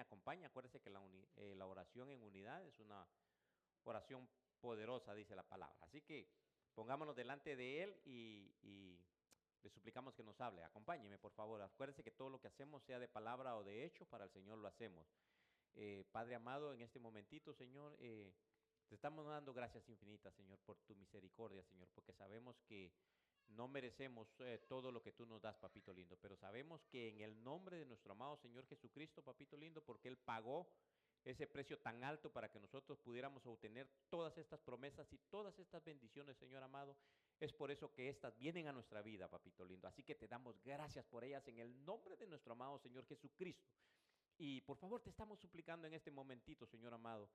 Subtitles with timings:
[0.00, 0.46] me acompaña.
[0.46, 1.02] Acuérdese que la,
[1.36, 3.06] eh, la oración en unidad es una
[3.84, 4.26] oración
[4.60, 5.76] poderosa, dice la palabra.
[5.82, 6.26] Así que
[6.74, 8.98] pongámonos delante de Él y,
[9.62, 10.64] le suplicamos que nos hable.
[10.64, 11.60] Acompáñeme, por favor.
[11.60, 14.56] Acuérdese que todo lo que hacemos, sea de palabra o de hecho, para el Señor
[14.56, 15.06] lo hacemos.
[15.74, 18.32] Eh, Padre amado, en este momentito, Señor, eh,
[18.88, 22.90] te estamos dando gracias infinitas, Señor, por tu misericordia, Señor, porque sabemos que
[23.50, 27.20] no merecemos eh, todo lo que tú nos das, papito lindo, pero sabemos que en
[27.20, 30.68] el nombre de nuestro amado Señor Jesucristo, papito lindo, porque Él pagó
[31.24, 35.84] ese precio tan alto para que nosotros pudiéramos obtener todas estas promesas y todas estas
[35.84, 36.96] bendiciones, Señor amado.
[37.38, 39.88] Es por eso que estas vienen a nuestra vida, papito lindo.
[39.88, 43.70] Así que te damos gracias por ellas en el nombre de nuestro amado Señor Jesucristo.
[44.38, 47.28] Y por favor te estamos suplicando en este momentito, Señor amado,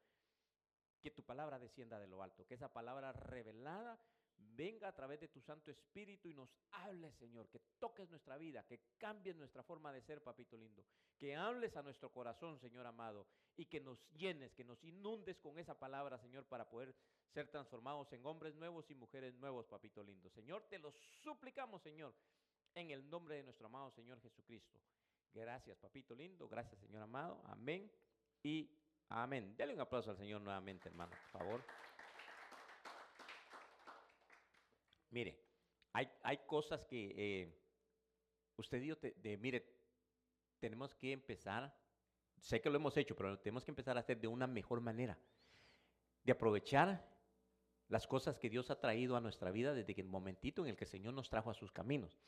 [1.01, 3.99] que tu palabra descienda de lo alto, que esa palabra revelada
[4.37, 8.65] venga a través de tu Santo Espíritu y nos hable, Señor, que toques nuestra vida,
[8.65, 10.85] que cambies nuestra forma de ser, papito lindo,
[11.17, 13.27] que hables a nuestro corazón, Señor amado,
[13.57, 16.95] y que nos llenes, que nos inundes con esa palabra, Señor, para poder
[17.33, 20.29] ser transformados en hombres nuevos y mujeres nuevos, papito lindo.
[20.29, 22.13] Señor, te lo suplicamos, Señor,
[22.73, 24.79] en el nombre de nuestro amado Señor Jesucristo.
[25.33, 27.41] Gracias, papito lindo, gracias, Señor amado.
[27.45, 27.91] Amén
[28.41, 28.69] y
[29.09, 29.53] amén.
[29.57, 31.84] Dale un aplauso al Señor nuevamente, hermano, por favor.
[35.15, 35.39] Mire,
[35.93, 37.57] hay, hay cosas que eh,
[38.57, 39.65] usted dijo, de, mire,
[40.59, 41.73] tenemos que empezar,
[42.37, 45.17] sé que lo hemos hecho, pero tenemos que empezar a hacer de una mejor manera,
[46.21, 47.01] de aprovechar
[47.87, 50.83] las cosas que Dios ha traído a nuestra vida desde el momentito en el que
[50.83, 52.19] el Señor nos trajo a sus caminos.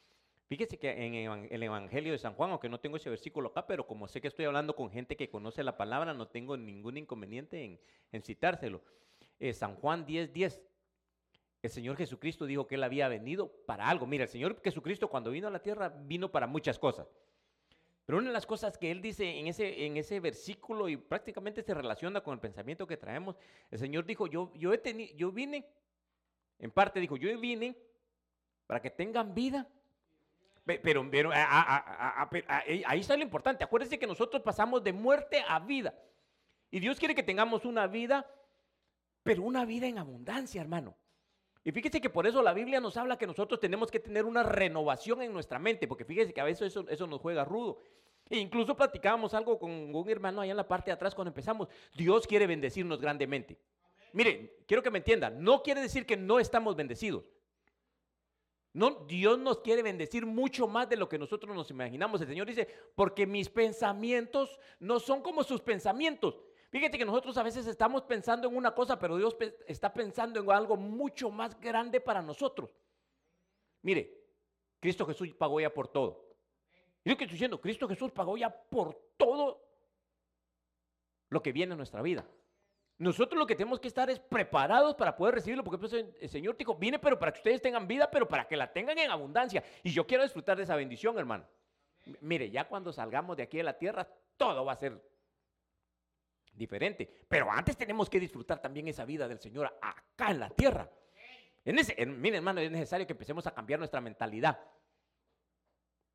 [0.45, 3.85] Fíjese que en el Evangelio de San Juan, aunque no tengo ese versículo acá, pero
[3.85, 7.81] como sé que estoy hablando con gente que conoce la palabra, no tengo ningún inconveniente
[8.13, 8.81] en, citárselo.
[9.41, 10.61] Eh, San Juan 10, 10
[11.61, 14.05] el Señor Jesucristo dijo que Él había venido para algo.
[14.05, 17.07] Mira, el Señor Jesucristo cuando vino a la tierra vino para muchas cosas.
[18.05, 21.61] Pero una de las cosas que Él dice en ese, en ese versículo y prácticamente
[21.61, 23.35] se relaciona con el pensamiento que traemos,
[23.69, 25.67] el Señor dijo, yo, yo, he tenido, yo vine,
[26.59, 27.75] en parte dijo, yo vine
[28.65, 29.67] para que tengan vida.
[30.63, 33.63] Pero, pero ahí está lo importante.
[33.63, 35.93] Acuérdense que nosotros pasamos de muerte a vida.
[36.69, 38.29] Y Dios quiere que tengamos una vida,
[39.23, 40.95] pero una vida en abundancia, hermano.
[41.67, 44.41] Y fíjese que por eso la Biblia nos habla que nosotros tenemos que tener una
[44.41, 47.81] renovación en nuestra mente, porque fíjese que a veces eso, eso nos juega rudo.
[48.29, 51.67] E incluso platicábamos algo con un hermano allá en la parte de atrás cuando empezamos.
[51.93, 53.57] Dios quiere bendecirnos grandemente.
[54.13, 57.25] Mire, quiero que me entiendan, no quiere decir que no estamos bendecidos.
[58.71, 62.21] No, Dios nos quiere bendecir mucho más de lo que nosotros nos imaginamos.
[62.21, 66.39] El Señor dice, porque mis pensamientos no son como sus pensamientos.
[66.69, 70.51] Fíjate que nosotros a veces estamos pensando en una cosa, pero Dios está pensando en
[70.51, 72.69] algo mucho más grande para nosotros.
[73.81, 74.13] Mire,
[74.79, 76.25] Cristo Jesús pagó ya por todo.
[77.03, 79.63] Y lo que estoy diciendo, Cristo Jesús pagó ya por todo
[81.29, 82.27] lo que viene en nuestra vida.
[82.97, 86.57] Nosotros lo que tenemos que estar es preparados para poder recibirlo, porque pues, el Señor
[86.57, 89.63] dijo, viene pero para que ustedes tengan vida, pero para que la tengan en abundancia.
[89.83, 91.45] Y yo quiero disfrutar de esa bendición, hermano.
[92.21, 95.01] Mire, ya cuando salgamos de aquí de la tierra, todo va a ser
[96.57, 97.09] diferente.
[97.27, 100.89] Pero antes tenemos que disfrutar también esa vida del Señor acá en la tierra.
[101.63, 104.59] En ese, miren, hermano, es necesario que empecemos a cambiar nuestra mentalidad.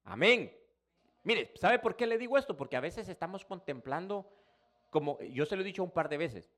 [0.05, 0.55] Amén.
[1.25, 2.57] Mire, ¿sabe por qué le digo esto?
[2.57, 4.29] Porque a veces estamos contemplando,
[4.91, 6.51] como yo se lo he dicho un par de veces,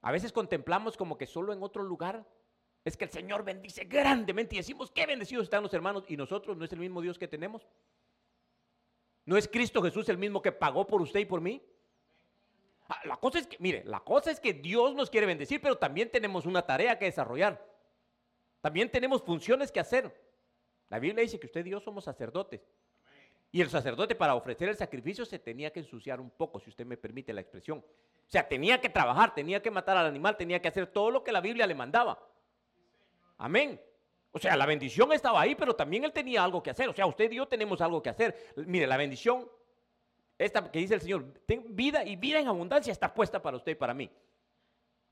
[0.00, 2.26] a veces contemplamos como que solo en otro lugar
[2.84, 6.56] es que el Señor bendice grandemente y decimos, qué bendecidos están los hermanos y nosotros
[6.56, 7.66] no es el mismo Dios que tenemos.
[9.24, 11.62] ¿No es Cristo Jesús el mismo que pagó por usted y por mí?
[12.88, 15.76] Ah, la cosa es que, mire, la cosa es que Dios nos quiere bendecir, pero
[15.78, 17.64] también tenemos una tarea que desarrollar.
[18.60, 20.14] También tenemos funciones que hacer.
[20.88, 22.60] La Biblia dice que usted y yo somos sacerdotes.
[23.50, 26.86] Y el sacerdote para ofrecer el sacrificio se tenía que ensuciar un poco, si usted
[26.86, 27.78] me permite la expresión.
[27.78, 31.22] O sea, tenía que trabajar, tenía que matar al animal, tenía que hacer todo lo
[31.22, 32.18] que la Biblia le mandaba.
[33.36, 33.80] Amén.
[34.30, 36.88] O sea, la bendición estaba ahí, pero también él tenía algo que hacer.
[36.88, 38.54] O sea, usted y yo tenemos algo que hacer.
[38.56, 39.46] Mire, la bendición
[40.44, 43.72] esta que dice el Señor, ten vida y vida en abundancia está puesta para usted
[43.72, 44.10] y para mí.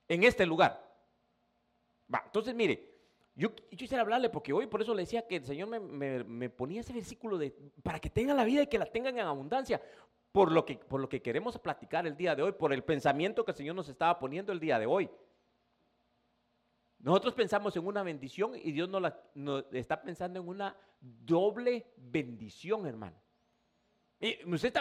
[0.09, 0.89] En este lugar.
[2.25, 2.91] Entonces mire,
[3.35, 6.93] yo, quisiera hablarle porque hoy por eso le decía que el Señor me, ponía ese
[6.93, 9.81] versículo de para que tengan la vida y que la tengan en abundancia.
[10.33, 13.45] Por lo, que, por lo que queremos platicar el día de hoy, por el pensamiento
[13.45, 15.11] que el Señor nos estaba poniendo el día de hoy.
[17.01, 22.87] Nosotros pensamos en una bendición y Dios nos, nos está pensando en una doble bendición,
[22.87, 23.21] hermano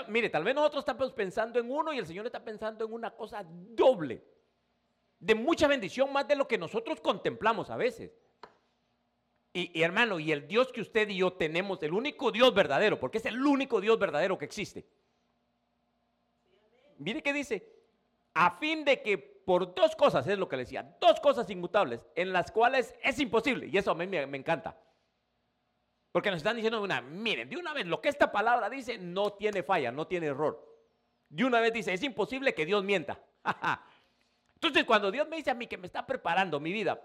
[0.07, 3.11] mire, tal vez nosotros estamos pensando en uno y el Señor está pensando en una
[3.11, 4.23] cosa doble.
[5.19, 8.11] De mucha bendición, más de lo que nosotros contemplamos a veces.
[9.51, 13.17] Y, hermano, y el Dios que usted y yo tenemos, el único Dios verdadero, porque
[13.17, 14.85] es el único Dios verdadero que existe.
[16.97, 17.67] mire qué dice,
[18.33, 22.05] a fin de que por dos cosas, es lo que le decía, dos cosas inmutables,
[22.15, 24.77] en las cuales es imposible, y eso a mí me encanta.
[26.11, 29.33] Porque nos están diciendo una, miren, de una vez lo que esta palabra dice no
[29.33, 30.67] tiene falla, no tiene error.
[31.29, 33.19] De una vez dice, es imposible que Dios mienta.
[34.55, 36.99] Entonces, cuando Dios me dice a mí que me está preparando mi vida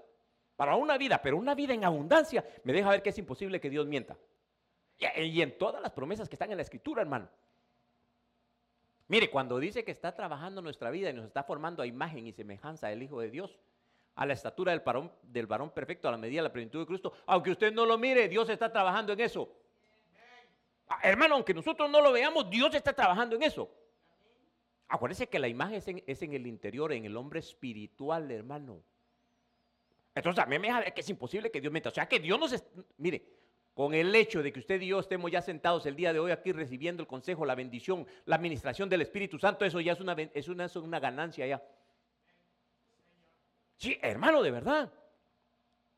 [0.56, 3.70] para una vida, pero una vida en abundancia, me deja ver que es imposible que
[3.70, 4.16] Dios mienta.
[5.16, 7.28] Y en todas las promesas que están en la escritura, hermano.
[9.08, 12.32] Mire, cuando dice que está trabajando nuestra vida y nos está formando a imagen y
[12.32, 13.58] semejanza del Hijo de Dios,
[14.14, 16.87] a la estatura del varón, del varón perfecto, a la medida de la plenitud de
[16.87, 19.49] Cristo, aunque usted no lo mire, Dios está trabajando en eso.
[20.88, 23.70] Ah, hermano, aunque nosotros no lo veamos, Dios está trabajando en eso.
[24.88, 28.82] Acuérdese que la imagen es en, el interior, en el hombre espiritual, hermano.
[30.14, 31.88] Entonces a mí me deja que es imposible que Dios meta.
[31.88, 32.64] O sea que Dios nos...
[32.99, 33.26] Mire,
[33.75, 36.31] con el hecho de que usted y yo estemos ya sentados el día de hoy
[36.31, 40.00] aquí recibiendo el consejo, la bendición, la administración del Espíritu Santo, eso ya es
[40.49, 41.62] una, ganancia ya.
[43.76, 44.93] Sí, hermano, de verdad.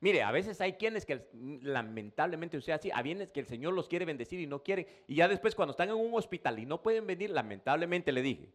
[0.01, 1.29] Mire, a veces hay quienes que
[1.63, 5.05] lamentablemente, o sea, así, a quienes que el Señor los quiere bendecir y no quiere,
[5.07, 8.53] y ya después cuando están en un hospital y no pueden venir, lamentablemente le dije,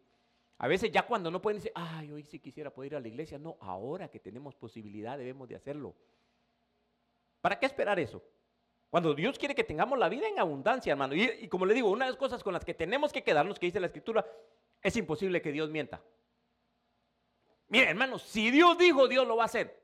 [0.62, 3.08] a veces ya cuando no pueden decir, ay, hoy sí quisiera poder ir a la
[3.08, 3.40] iglesia.
[3.40, 5.96] No, ahora que tenemos posibilidad debemos de hacerlo.
[7.42, 8.24] ¿Para qué esperar eso?
[8.92, 11.16] Cuando Dios quiere que tengamos la vida en abundancia, hermano.
[11.16, 13.66] Y, como le digo, una de las cosas con las que tenemos que quedarnos, que
[13.66, 14.24] dice la Escritura,
[14.84, 16.00] es imposible que Dios mienta.
[17.72, 19.82] Mire, hermano, si Dios dijo, Dios lo va a hacer.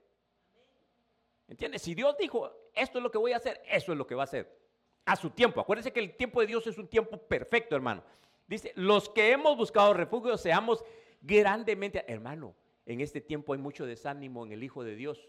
[1.48, 1.82] ¿Entiendes?
[1.82, 4.24] Si Dios dijo, esto es lo que voy a hacer, eso es lo que va
[4.24, 4.60] a hacer.
[5.06, 5.62] A su tiempo.
[5.62, 8.04] Acuérdense que el tiempo de Dios es un tiempo perfecto, hermano.
[8.46, 10.84] Dice, los que hemos buscado refugio seamos
[11.22, 12.54] grandemente, hermano,
[12.86, 15.26] en este tiempo hay mucho desánimo en el Hijo de Dios.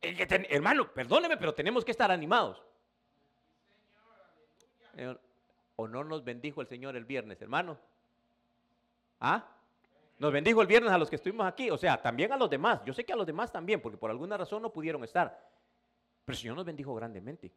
[0.00, 2.62] hermano, perdóneme, pero tenemos que estar animados.
[5.74, 7.80] ¿O no nos bendijo el Señor el viernes, hermano?
[9.18, 9.56] ¿Ah?
[10.22, 12.80] Nos bendijo el viernes a los que estuvimos aquí, o sea, también a los demás.
[12.86, 15.36] Yo sé que a los demás también, porque por alguna razón no pudieron estar.
[16.24, 17.52] Pero el Señor nos bendijo grandemente.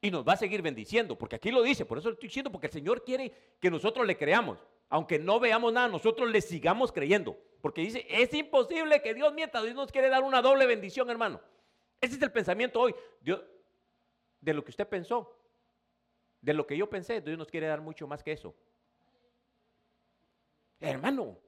[0.00, 2.50] Y nos va a seguir bendiciendo, porque aquí lo dice, por eso lo estoy diciendo,
[2.50, 4.58] porque el Señor quiere que nosotros le creamos.
[4.88, 7.38] Aunque no veamos nada, nosotros le sigamos creyendo.
[7.60, 11.40] Porque dice, es imposible que Dios mienta, Dios nos quiere dar una doble bendición, hermano.
[12.00, 12.92] Ese es el pensamiento hoy.
[14.40, 15.32] De lo que usted pensó,
[16.40, 18.52] de lo que yo pensé, Dios nos quiere dar mucho más que eso.
[20.80, 21.38] Hermano,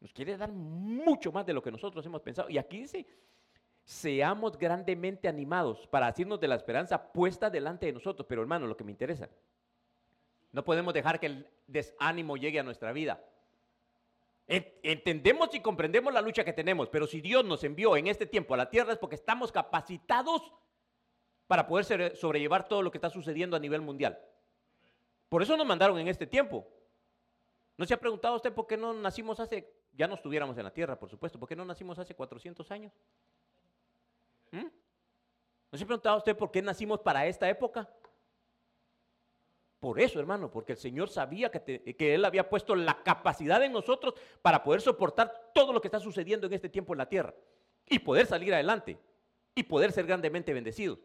[0.00, 2.50] nos quiere dar mucho más de lo que nosotros hemos pensado.
[2.50, 3.06] Y aquí dice,
[3.84, 8.26] seamos grandemente animados para hacernos de la esperanza puesta delante de nosotros.
[8.28, 9.28] Pero hermano, lo que me interesa,
[10.52, 13.24] no podemos dejar que el desánimo llegue a nuestra vida.
[14.46, 18.52] Entendemos y comprendemos la lucha que tenemos, pero si Dios nos envió en este tiempo
[18.52, 20.52] a la tierra es porque estamos capacitados
[21.46, 24.18] para poder sobrellevar todo lo que está sucediendo a nivel mundial.
[25.28, 26.66] Por eso nos mandaron en este tiempo.
[27.76, 30.72] ¿No se ha preguntado usted por qué no nacimos hace, ya no estuviéramos en la
[30.72, 32.92] tierra, por supuesto, por qué no nacimos hace 400 años?
[34.50, 34.66] ¿Mm?
[35.70, 37.88] ¿No se ha preguntado usted por qué nacimos para esta época?
[39.80, 44.14] Por eso, hermano, porque el Señor sabía que, Él había puesto la capacidad en nosotros
[44.40, 47.34] para poder soportar todo lo que está sucediendo en este tiempo en la tierra
[47.86, 48.96] y poder salir adelante
[49.54, 51.00] y poder ser grandemente bendecidos.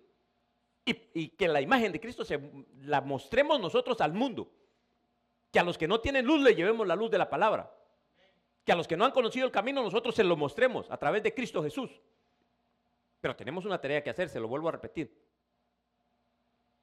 [0.86, 2.40] Y, y que la imagen de Cristo se,
[2.82, 4.52] la mostremos nosotros al mundo.
[5.52, 7.74] Que a los que no tienen luz le llevemos la luz de la palabra.
[8.64, 11.24] Que a los que no han conocido el camino nosotros se lo mostremos a través
[11.24, 12.02] de Cristo Jesús.
[13.22, 15.28] Pero tenemos una tarea que hacer, se lo vuelvo a repetir.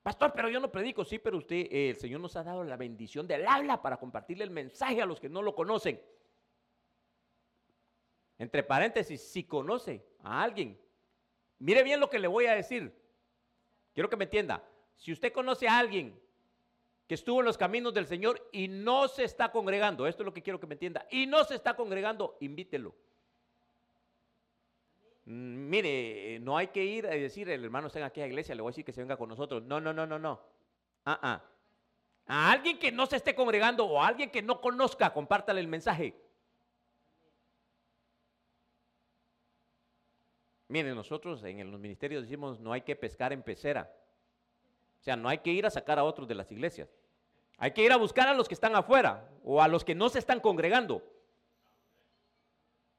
[0.03, 2.77] Pastor, pero yo no predico, sí, pero usted, eh, el Señor nos ha dado la
[2.77, 5.99] bendición del habla para compartirle el mensaje a los que no lo conocen.
[8.37, 10.79] Entre paréntesis, si conoce a alguien,
[11.59, 12.95] mire bien lo que le voy a decir.
[13.95, 14.63] Quiero que me entienda.
[14.97, 16.21] Si usted conoce a alguien
[17.07, 20.35] que estuvo en los caminos del Señor y no se está congregando, esto es lo
[20.35, 22.95] que quiero que me entienda, y no se está congregando, invítelo.
[25.27, 28.55] Mm, mire, no hay que ir a decir, el hermano está aquí a la iglesia,
[28.55, 29.63] le voy a decir que se venga con nosotros.
[29.63, 30.41] No, no, no, no, no.
[31.05, 31.43] Ah, ah.
[32.27, 35.69] A alguien que no se esté congregando o a alguien que no conozca, compártale el
[35.69, 36.15] mensaje.
[40.69, 43.95] Mire, nosotros en los ministerios decimos no hay que pescar en pecera.
[45.05, 46.89] O sea, no hay que ir a sacar a otros de las iglesias.
[47.59, 50.09] Hay que ir a buscar a los que están afuera o a los que no
[50.09, 51.03] se están congregando.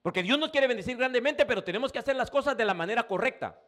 [0.04, 3.08] Porque Dios nos quiere bendecir grandemente, pero tenemos que hacer las cosas de la manera
[3.08, 3.60] correcta.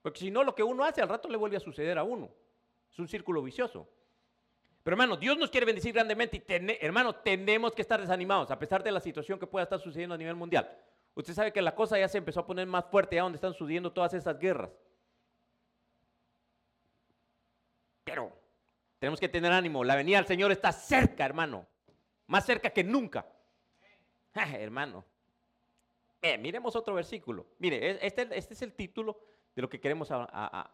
[0.00, 2.30] Porque si no, lo que uno hace al rato le vuelve a suceder a uno.
[2.92, 3.88] Es un círculo vicioso.
[4.84, 8.84] Pero hermano, Dios nos quiere bendecir grandemente y hermano, tenemos que estar desanimados a pesar
[8.84, 10.70] de la situación que pueda estar sucediendo a nivel mundial.
[11.16, 13.54] Usted sabe que la cosa ya se empezó a poner más fuerte ya donde están
[13.54, 14.70] sucediendo todas esas guerras.
[18.04, 18.32] Pero
[18.98, 19.82] Tenemos que tener ánimo.
[19.82, 21.66] La venida del Señor está cerca, hermano.
[22.28, 23.26] Más cerca que nunca.
[24.32, 25.04] Hermano.
[26.20, 27.46] Eh, miremos otro versículo.
[27.58, 29.18] Mire, este, este, es el título
[29.56, 30.70] de lo que queremos a,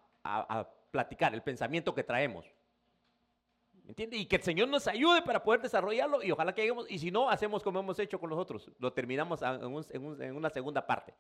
[0.91, 2.45] platicar, el pensamiento que traemos.
[3.87, 4.19] ¿Entiende?
[4.19, 7.11] Y que el Señor nos ayude para poder desarrollarlo y ojalá que hagamos, y si
[7.11, 11.15] no, hacemos como hemos hecho con los otros, lo terminamos en una segunda parte.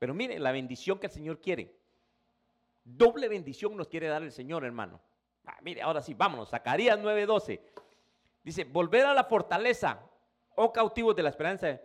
[0.00, 1.78] Pero mire, la bendición que el Señor quiere,
[2.82, 5.00] doble bendición nos quiere dar el Señor, hermano.
[5.46, 6.50] Ah, mire, ahora sí, vámonos.
[6.50, 7.60] Zacarías 9:12.
[8.42, 10.00] Dice, volver a la fortaleza,
[10.56, 11.80] oh cautivos de la esperanza.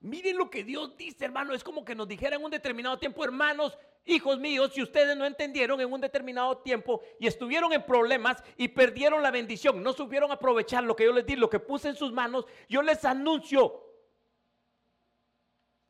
[0.00, 1.54] Miren lo que Dios dice, hermano.
[1.54, 5.26] Es como que nos dijera en un determinado tiempo, hermanos, hijos míos, si ustedes no
[5.26, 10.32] entendieron en un determinado tiempo y estuvieron en problemas y perdieron la bendición, no supieron
[10.32, 13.86] aprovechar lo que yo les di, lo que puse en sus manos, yo les anuncio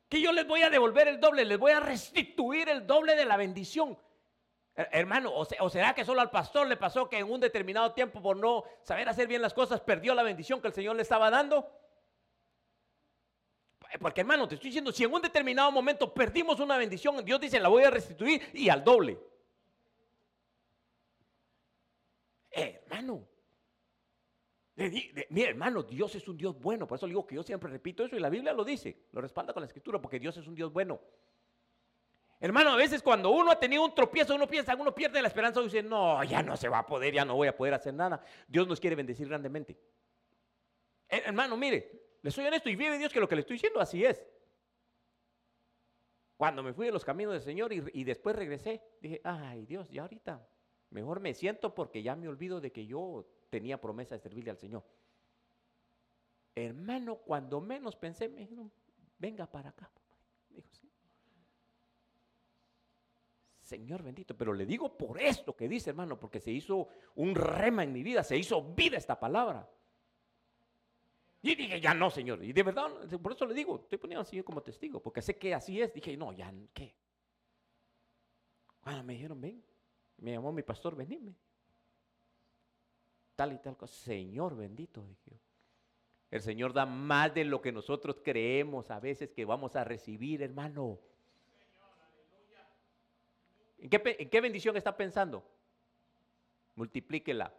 [0.09, 3.23] que yo les voy a devolver el doble, les voy a restituir el doble de
[3.23, 3.97] la bendición.
[4.75, 8.37] Hermano, o, será que solo al pastor le pasó que en un determinado tiempo por
[8.37, 11.69] no saber hacer bien las cosas perdió la bendición que el Señor le estaba dando?
[13.99, 17.59] Porque hermano, te estoy diciendo, si en un determinado momento perdimos una bendición, Dios dice,
[17.59, 19.19] la voy a restituir y al doble.
[22.53, 23.27] hermano,
[25.29, 28.15] mire hermano, Dios es un Dios bueno, por eso digo que yo siempre repito eso
[28.15, 30.71] y la Biblia lo dice, lo respalda con la escritura, porque Dios es un Dios
[30.71, 31.01] bueno.
[32.43, 35.61] Hermano, a veces cuando uno ha tenido un tropiezo, uno piensa, uno pierde la esperanza
[35.61, 37.93] y dice, no, ya no se va a poder, ya no voy a poder hacer
[37.93, 38.19] nada.
[38.47, 39.77] Dios nos quiere bendecir grandemente.
[41.07, 43.79] Eh, hermano, mire, le soy honesto y vive Dios que lo que le estoy diciendo
[43.79, 44.25] así es.
[46.35, 49.87] Cuando me fui de los caminos del Señor y, y después regresé, dije, ay Dios,
[49.91, 50.43] ya ahorita
[50.89, 54.57] mejor me siento porque ya me olvido de que yo tenía promesa de servirle al
[54.57, 54.83] Señor.
[56.55, 58.71] Hermano, cuando menos pensé, me dijeron,
[59.19, 59.91] venga para acá.
[60.49, 60.91] Dijo, sí.
[63.71, 67.85] Señor bendito, pero le digo por esto que dice, hermano, porque se hizo un rema
[67.85, 69.65] en mi vida, se hizo vida esta palabra.
[71.41, 72.43] Y dije, ya no, Señor.
[72.43, 75.37] Y de verdad, por eso le digo, estoy poniendo al Señor como testigo, porque sé
[75.37, 75.93] que así es.
[75.93, 76.93] Dije, no, ya, ¿qué?
[78.81, 79.63] Cuando me dijeron, ven,
[80.17, 81.33] me llamó mi pastor, venime.
[83.37, 83.93] Tal y tal cosa.
[84.03, 85.39] Señor bendito, dije
[86.29, 90.41] El Señor da más de lo que nosotros creemos a veces que vamos a recibir,
[90.43, 90.99] hermano.
[93.81, 95.43] ¿En qué, bendición está pensando?
[96.75, 97.51] Multiplíquela.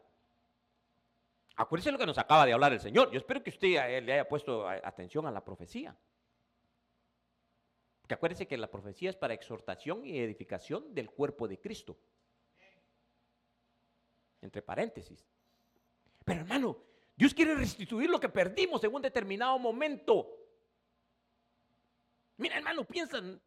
[1.56, 3.10] Acuérdese lo que nos acaba de hablar el Señor.
[3.10, 5.96] Yo espero que usted le haya puesto atención a la profecía.
[8.06, 11.98] Que acuérdese que la profecía es para exhortación y edificación del cuerpo de Cristo.
[14.40, 15.26] Entre paréntesis.
[16.24, 16.78] Pero hermano,
[17.16, 20.28] Dios quiere restituir lo que perdimos en un determinado momento.
[22.36, 23.40] Mira, hermano, piensan,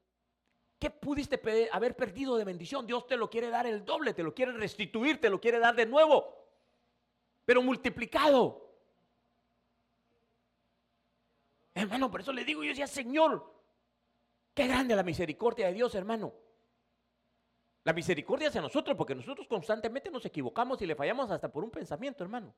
[0.80, 1.42] ¿Qué pudiste
[1.72, 2.86] haber perdido de bendición?
[2.86, 5.76] Dios te lo quiere dar el doble, te lo quiere restituir, te lo quiere dar
[5.76, 6.26] de nuevo,
[7.46, 8.62] pero multiplicado.
[11.74, 13.54] Hermano, por eso le digo yo decía, Señor,
[14.54, 16.34] qué grande la misericordia de Dios, hermano.
[17.84, 21.70] La misericordia hacia nosotros, porque nosotros constantemente nos equivocamos y le fallamos hasta por un
[21.70, 22.54] pensamiento, hermano.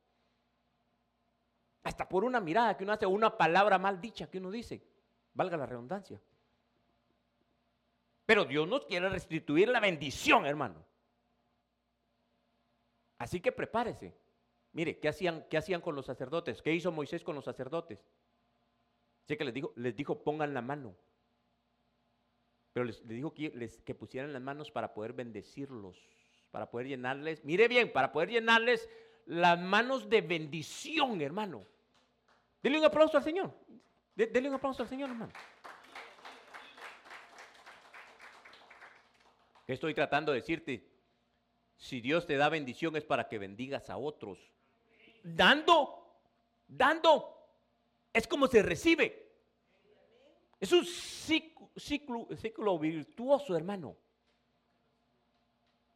[1.83, 4.81] Hasta por una mirada que uno hace, una palabra mal dicha que uno dice.
[5.33, 6.21] Valga la redundancia.
[8.27, 10.85] Pero Dios nos quiere restituir la bendición, hermano.
[13.17, 14.13] Así que prepárese.
[14.73, 16.61] Mire, ¿qué hacían, qué hacían con los sacerdotes?
[16.61, 18.05] ¿Qué hizo Moisés con los sacerdotes?
[19.23, 20.93] Sé que les dijo, les dijo pongan la mano.
[22.73, 25.97] Pero les, dijo que, pusieran las manos para poder bendecirlos,
[26.51, 28.89] para poder llenarles, mire bien, para poder llenarles
[29.25, 31.65] las manos de bendición, hermano.
[32.61, 33.53] Dele un aplauso al Señor.
[34.13, 35.31] Dele un aplauso al Señor, hermano.
[39.67, 40.89] ¿Qué estoy tratando de decirte?
[41.75, 44.39] Si Dios te da bendición es para que bendigas a otros.
[45.21, 46.21] Dando,
[46.65, 47.37] dando,
[48.13, 49.29] es como se recibe.
[50.57, 53.97] Es un ciclo, virtuoso, hermano.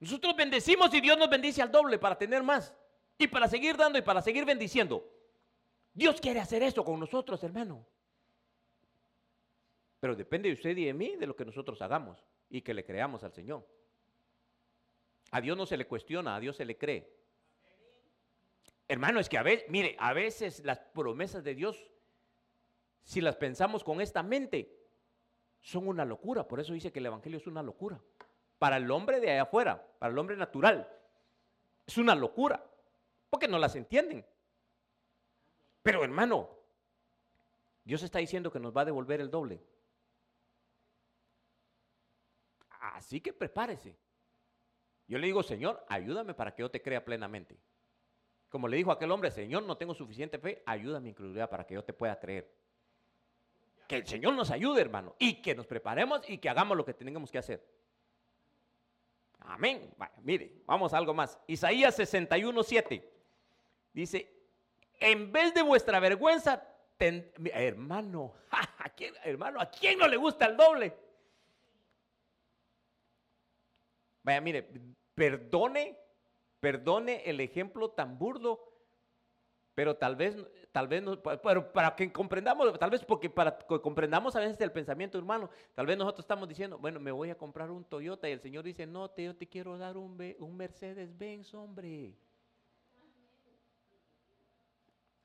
[0.02, 2.76] Nosotros bendecimos y Dios nos bendice al doble para tener más.
[3.18, 5.10] Y para seguir dando y para seguir bendiciendo.
[5.94, 7.88] Dios quiere hacer eso con nosotros, hermano.
[10.02, 12.22] Pero depende de usted y de mí de lo que nosotros hagamos
[12.52, 13.66] y que le creamos al Señor.
[15.32, 17.18] A Dios no se le cuestiona, a Dios se le cree.
[18.88, 21.90] Hermano, es que a veces, mire, a veces las promesas de Dios,
[23.04, 24.78] si las pensamos con esta mente,
[25.62, 26.46] son una locura.
[26.46, 28.02] Por eso dice que el Evangelio es una locura.
[28.60, 30.88] Para el hombre de allá afuera, para el hombre natural,
[31.88, 32.70] es una locura.
[33.30, 34.26] Porque no las entienden.
[35.82, 36.50] Pero hermano,
[37.86, 39.64] Dios está diciendo que nos va a devolver el doble.
[43.02, 43.98] Así que prepárese.
[45.08, 47.58] Yo le digo, Señor, ayúdame para que yo te crea plenamente.
[48.48, 51.74] Como le dijo aquel hombre, Señor, no tengo suficiente fe, ayuda mi incredulidad para que
[51.74, 52.54] yo te pueda creer.
[53.88, 56.94] Que el Señor nos ayude, hermano, y que nos preparemos y que hagamos lo que
[56.94, 57.68] tenemos que hacer.
[59.40, 59.92] Amén.
[60.22, 61.40] mire, vamos a algo más.
[61.48, 63.12] Isaías 61, 7.
[63.94, 64.32] Dice,
[65.00, 66.64] en vez de vuestra vergüenza,
[67.00, 71.11] hermano, ¿a quién, hermano, ¿a quién no le gusta el doble?
[74.24, 74.70] Vaya, mire,
[75.16, 75.98] perdone,
[76.60, 78.72] perdone el ejemplo tan burdo,
[79.74, 80.36] pero tal vez,
[80.72, 84.60] tal vez, no, pero para que comprendamos, tal vez porque para que comprendamos a veces
[84.62, 88.30] el pensamiento hermano, tal vez nosotros estamos diciendo, bueno, me voy a comprar un Toyota
[88.30, 92.16] y el Señor dice, no, te, yo te quiero dar un, un Mercedes Benz, hombre.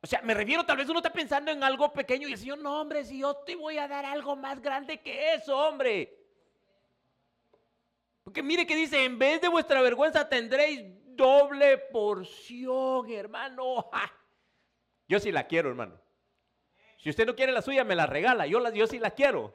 [0.01, 2.59] O sea, me refiero, tal vez uno está pensando en algo pequeño y el Señor,
[2.59, 6.26] no, hombre, si yo te voy a dar algo más grande que eso, hombre.
[8.27, 10.83] Porque mire que dice, en vez de vuestra vergüenza tendréis
[11.15, 13.89] doble porción, hermano.
[15.07, 15.97] Yo sí la quiero, hermano.
[16.99, 18.49] Si usted no quiere la suya, me la regala.
[18.49, 19.55] Yo, yo sí la quiero.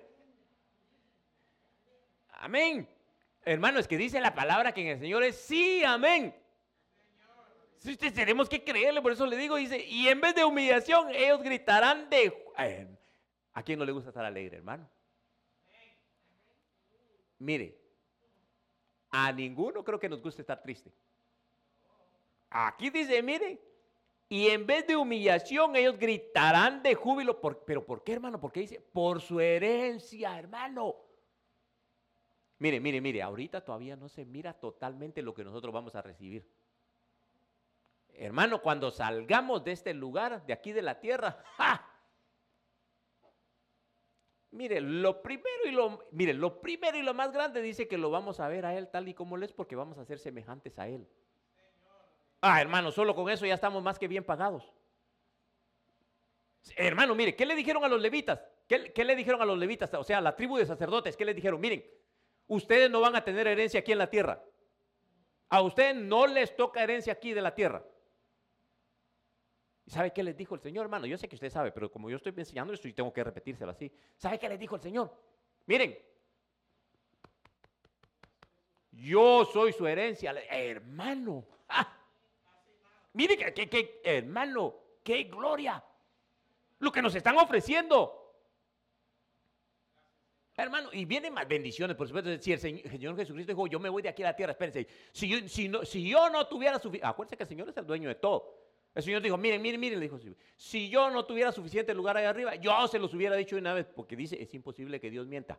[2.30, 2.88] Amén.
[3.44, 6.34] Hermano, es que dice la palabra que en el Señor es sí, amén.
[7.76, 11.44] Si tenemos que creerle, por eso le digo, dice, y en vez de humillación, ellos
[11.44, 12.34] gritarán de...
[13.52, 14.90] ¿A quién no le gusta estar alegre, hermano?
[17.38, 17.81] Mire,
[19.12, 20.92] a ninguno creo que nos guste estar triste.
[22.50, 23.62] Aquí dice, mire,
[24.32, 27.42] y en vez de humillación, ellos gritarán de júbilo.
[27.66, 28.40] ¿Pero por qué, hermano?
[28.40, 30.96] Porque dice, por su herencia, hermano.
[32.58, 36.48] Mire, mire, mire, ahorita todavía no se mira totalmente lo que nosotros vamos a recibir.
[38.14, 41.91] Hermano, cuando salgamos de este lugar, de aquí de la tierra, ¡ja!
[44.52, 48.12] Mire, lo primero y lo, mire, lo primero y lo más grande dice que lo
[48.12, 50.78] vamos a ver a Él tal y como Él es porque vamos a ser semejantes
[50.78, 51.08] a Él.
[52.42, 54.74] Ah, hermano, solo con eso ya estamos más que bien pagados.
[56.76, 58.44] Hermano, mire, ¿qué le dijeron a los levitas?
[58.68, 59.94] ¿Qué, ¿Qué, le dijeron a los levitas?
[59.94, 61.62] O sea, a la tribu de sacerdotes, ¿qué le dijeron?
[61.62, 61.86] Miren,
[62.48, 64.44] ustedes no van a tener herencia aquí en la tierra.
[65.50, 67.84] A ustedes no les toca herencia aquí de la tierra.
[69.92, 71.06] ¿Sabe qué les dijo el Señor, hermano?
[71.06, 73.72] Yo sé que usted sabe, pero como yo estoy enseñando esto y tengo que repetírselo
[73.72, 73.92] así.
[74.16, 75.14] ¿Sabe qué les dijo el Señor?
[75.66, 76.00] Miren,
[78.94, 81.46] yo soy su herencia, hermano.
[83.12, 85.84] Miren, que, hermano, qué gloria.
[86.80, 88.18] Lo que nos están ofreciendo.
[90.56, 92.42] Hermano, y vienen más bendiciones, por supuesto.
[92.42, 94.88] Si el Señor, Jesucristo dijo, yo me voy de aquí a la tierra, espérense.
[95.12, 97.86] Si yo, si no, si yo no tuviera suficiente, acuérdense que el Señor es el
[97.86, 98.61] dueño de todo.
[98.94, 100.20] El Señor dijo, miren, miren, miren, le dijo,
[100.58, 103.88] si yo no tuviera suficiente lugar ahí arriba, yo se los hubiera dicho una vez,
[103.88, 105.54] porque dice, es imposible que Dios mienta.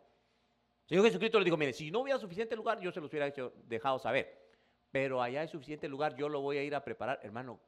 [0.82, 3.32] El Señor Jesucristo le dijo, miren, si no hubiera suficiente lugar, yo se los hubiera
[3.64, 4.50] dejado saber.
[4.90, 7.20] Pero allá hay suficiente lugar, yo lo voy a ir a preparar.
[7.22, 7.58] Hermano,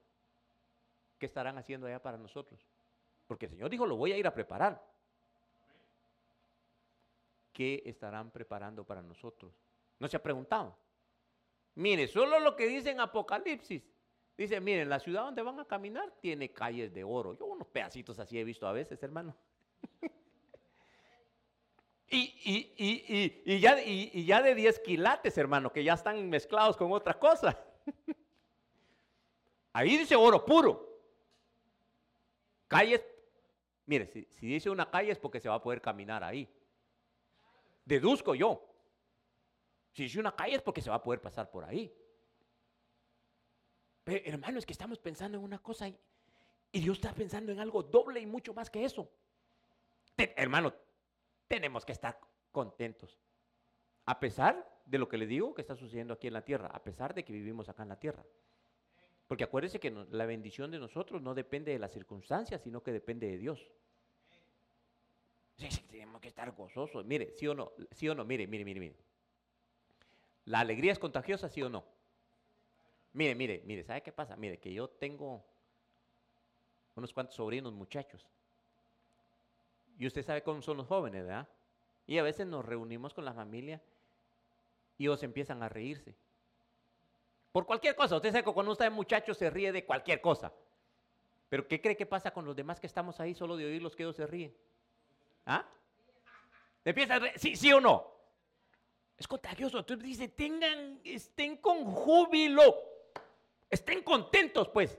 [1.18, 2.68] ¿qué estarán haciendo allá para nosotros?
[3.26, 4.86] Porque el Señor dijo, lo voy a ir a preparar.
[7.54, 9.54] ¿Qué estarán preparando para nosotros?
[9.98, 10.76] ¿No se ha preguntado?
[11.76, 13.93] Mire, solo lo que dice en Apocalipsis
[14.36, 17.36] Dice, miren, la ciudad donde van a caminar tiene calles de oro.
[17.38, 19.36] Yo unos pedacitos así he visto a veces, hermano.
[22.08, 27.56] y, ya, y, ya, de 10 quilates, hermano, que ya están mezclados con otra cosa.
[29.72, 30.88] Ahí dice oro puro.
[32.66, 33.04] Calles,
[33.86, 36.48] mire, si, si dice una calle es porque se va a poder caminar ahí.
[37.84, 38.64] Deduzco yo.
[39.92, 41.92] Si dice una calle es porque se va a poder pasar por ahí.
[44.04, 45.98] Pero hermano, es que estamos pensando en una cosa y,
[46.72, 49.08] Dios está pensando en algo doble y mucho más que eso.
[50.16, 50.74] hermano,
[51.48, 52.18] tenemos que estar
[52.52, 53.18] contentos.
[54.06, 56.82] A pesar de lo que le digo que está sucediendo aquí en la tierra, a
[56.82, 58.24] pesar de que vivimos acá en la tierra.
[59.26, 63.28] Porque acuérdense que la bendición de nosotros no depende de las circunstancias, sino que depende
[63.28, 63.70] de Dios.
[65.88, 67.06] tenemos que estar gozosos.
[67.06, 68.96] Mire, sí o no, sí o no, mire, mire, mire, mire.
[70.44, 71.84] ¿La alegría es contagiosa, sí o no?
[73.14, 74.36] Mire, mire, mire, ¿sabe qué pasa?
[74.36, 75.44] Mire, que yo tengo
[76.96, 78.26] unos cuantos sobrinos muchachos.
[79.96, 81.48] Y usted sabe cómo son los jóvenes, ¿verdad?
[82.06, 83.80] Y a veces nos reunimos con la familia
[84.98, 86.16] y ellos empiezan a reírse.
[87.52, 88.16] Por cualquier cosa.
[88.16, 90.52] Usted sabe que cuando usted es muchacho se ríe de cualquier cosa.
[91.48, 93.94] Pero ¿qué cree que pasa con los demás que estamos ahí solo de oír los
[93.94, 94.52] que ellos se ríen?
[95.46, 95.64] ¿Ah?
[96.84, 98.12] Empieza a reír, ¿Sí, sí o no?
[99.16, 99.78] Es contagioso.
[99.78, 102.93] Entonces dice, tengan, estén con júbilo.
[103.70, 104.98] Estén contentos, pues.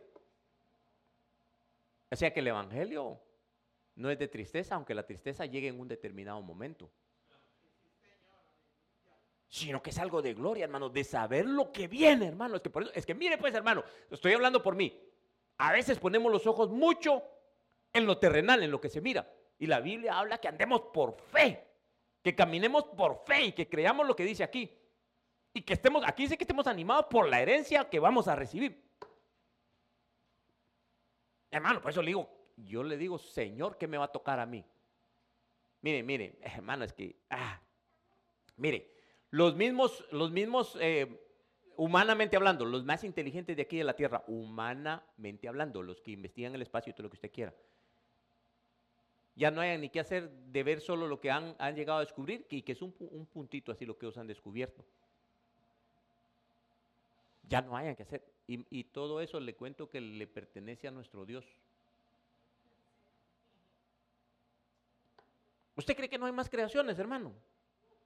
[2.12, 3.20] O sea que el Evangelio
[3.96, 6.92] no es de tristeza, aunque la tristeza llegue en un determinado momento.
[9.48, 12.58] Sino que es algo de gloria, hermano, de saber lo que viene, hermano.
[12.58, 15.02] Es que, por eso, es que mire, pues, hermano, estoy hablando por mí.
[15.58, 17.24] A veces ponemos los ojos mucho
[17.94, 19.32] en lo terrenal, en lo que se mira.
[19.58, 21.66] Y la Biblia habla que andemos por fe,
[22.22, 24.70] que caminemos por fe y que creamos lo que dice aquí.
[25.56, 28.84] Y que estemos, aquí dice que estemos animados por la herencia que vamos a recibir.
[31.50, 34.46] Hermano, por eso le digo, yo le digo, Señor, ¿qué me va a tocar a
[34.46, 34.66] mí?
[35.82, 37.62] Mire, mire, hermano, es que, ah,
[38.58, 38.92] mire,
[39.30, 41.26] los mismos, los mismos, eh,
[41.78, 46.54] humanamente hablando, los más inteligentes de aquí de la Tierra, humanamente hablando, los que investigan
[46.54, 47.54] el espacio y todo lo que usted quiera,
[49.36, 52.46] ya no hay ni qué hacer de ver solo lo que han, llegado a descubrir
[52.50, 52.92] y que es un,
[53.32, 54.84] puntito así lo que os han descubierto.
[57.48, 58.24] Ya no hayan que hacer.
[58.48, 61.46] Y, y todo eso le cuento que le pertenece a nuestro Dios.
[65.76, 67.34] ¿Usted cree que no hay más creaciones, hermano?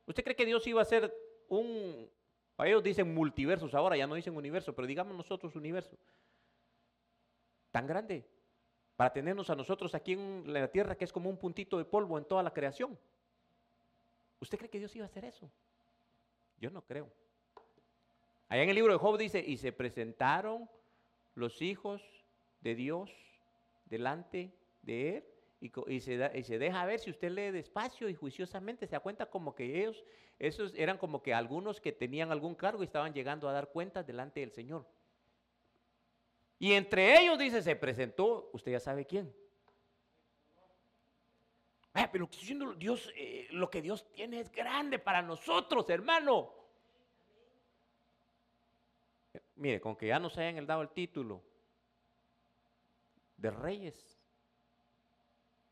[0.05, 1.13] ¿Usted cree que Dios iba a ser
[1.49, 2.09] un,
[2.59, 5.95] para ellos dicen multiversos ahora, ya no dicen universo, pero digamos nosotros universo.
[7.71, 8.27] Tan grande
[8.97, 12.17] para tenernos a nosotros aquí en la tierra que es como un puntito de polvo
[12.17, 12.99] en toda la creación.
[14.41, 15.49] ¿Usted cree que Dios iba a hacer eso?
[16.59, 17.09] Yo no creo.
[18.49, 20.69] Allá en el libro de Job dice, y se presentaron
[21.35, 22.01] los hijos
[22.61, 23.11] de Dios
[23.85, 25.23] delante de él
[25.61, 29.81] y, se deja ver, si usted lee despacio y juiciosamente, se da cuenta como que
[29.81, 30.03] ellos,
[30.37, 34.07] esos eran como que algunos que tenían algún cargo y estaban llegando a dar cuentas
[34.07, 34.87] delante del Señor.
[36.59, 39.33] Y entre ellos, dice, se presentó, usted ya sabe quién.
[41.93, 42.29] Ah, pero
[42.77, 46.58] Dios, eh, lo que Dios tiene es grande para nosotros, hermano.
[49.59, 51.43] Mire, con que ya nos hayan dado el título
[53.37, 54.19] de reyes,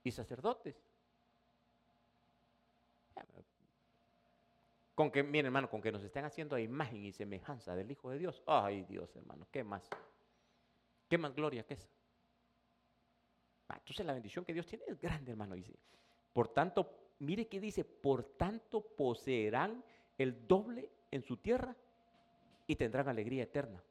[0.08, 0.76] y sacerdotes.
[4.95, 8.10] Con que, miren hermano, con que nos estén haciendo a imagen y semejanza del Hijo
[8.10, 8.41] de Dios.
[8.47, 9.88] Ay Dios hermano, ¿qué más?
[11.08, 11.88] ¿Qué más gloria que esa?
[13.69, 15.56] Ah, entonces la bendición que Dios tiene es grande hermano.
[15.56, 15.78] Dice.
[16.34, 19.84] Por tanto, mire que dice, por tanto poseerán
[20.17, 21.76] el doble en su tierra
[22.67, 23.82] y tendrán alegría eterna.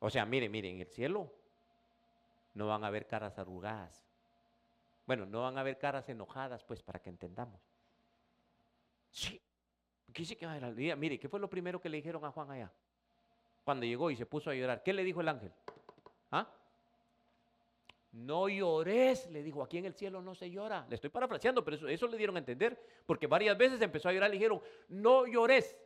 [0.00, 1.32] O sea, mire, mire, en el cielo
[2.54, 4.10] no van a haber caras arrugadas,
[5.10, 7.60] bueno, no van a haber caras enojadas, pues, para que entendamos.
[9.10, 9.40] Sí,
[10.12, 10.94] ¿qué que va a haber día?
[10.94, 12.70] Mire, ¿qué fue lo primero que le dijeron a Juan allá?
[13.64, 14.84] Cuando llegó y se puso a llorar.
[14.84, 15.52] ¿Qué le dijo el ángel?
[16.30, 16.48] ¿Ah?
[18.12, 20.86] No llores, le dijo, aquí en el cielo no se llora.
[20.88, 24.12] Le estoy parafraseando, pero eso, eso le dieron a entender, porque varias veces empezó a
[24.12, 25.76] llorar, le dijeron, no llores.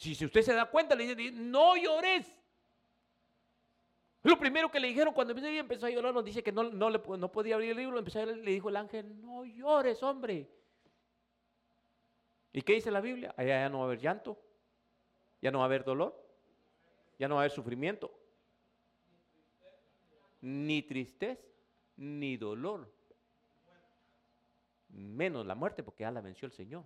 [0.00, 2.26] Si, usted se da cuenta, le dijeron, no llores.
[4.22, 6.98] Lo primero que le dijeron cuando empezó a llorar, nos dice que no, no, le,
[6.98, 10.50] podía abrir el libro, empezó a le dijo el ángel, no llores, hombre.
[12.50, 13.34] ¿Y qué dice la Biblia?
[13.36, 14.40] Allá ya no va a haber llanto,
[15.42, 16.18] ya no va a haber dolor,
[17.18, 18.10] ya no va a haber sufrimiento,
[20.40, 21.46] ni tristeza,
[21.96, 22.90] ni dolor,
[24.88, 26.84] menos la muerte, porque ya la venció el Señor.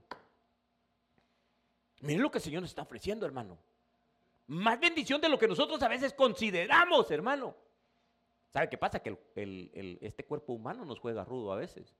[2.00, 3.59] Miren lo que el Señor nos está ofreciendo, hermano.
[4.46, 7.57] Más bendición de lo que nosotros a veces consideramos, hermano.
[8.52, 9.00] ¿Sabe qué pasa?
[9.00, 9.18] Que
[10.00, 11.94] este cuerpo humano nos juega rudo a veces.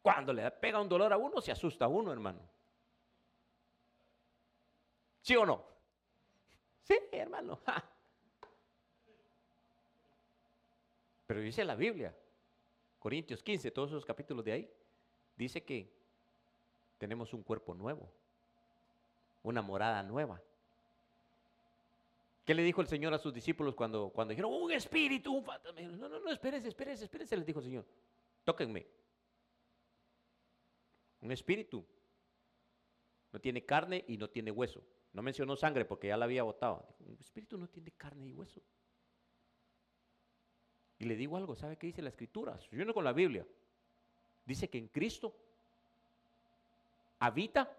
[0.00, 2.40] Cuando le pega un dolor a uno, se asusta a uno, hermano.
[5.20, 5.64] ¿Sí o no?
[6.82, 7.60] Sí, hermano.
[11.26, 12.14] Pero dice la Biblia,
[12.98, 14.70] Corintios 15, todos esos capítulos de ahí,
[15.36, 16.01] dice que
[17.02, 18.14] tenemos un cuerpo nuevo,
[19.42, 20.40] una morada nueva.
[22.44, 25.80] ¿Qué le dijo el Señor a sus discípulos cuando, cuando dijeron, un espíritu, un fantasma?
[25.80, 27.84] No, no, no, espérense, espérense, espérense, les dijo el Señor.
[28.44, 28.86] Tóquenme.
[31.22, 31.84] Un espíritu.
[33.32, 34.80] No tiene carne y no tiene hueso.
[35.12, 36.86] No mencionó sangre porque ya la había botado.
[37.00, 38.62] Un espíritu no tiene carne y hueso.
[41.00, 42.56] Y le digo algo, ¿sabe qué dice la escritura?
[42.70, 43.44] Yo no con la Biblia.
[44.44, 45.36] Dice que en Cristo
[47.24, 47.76] habita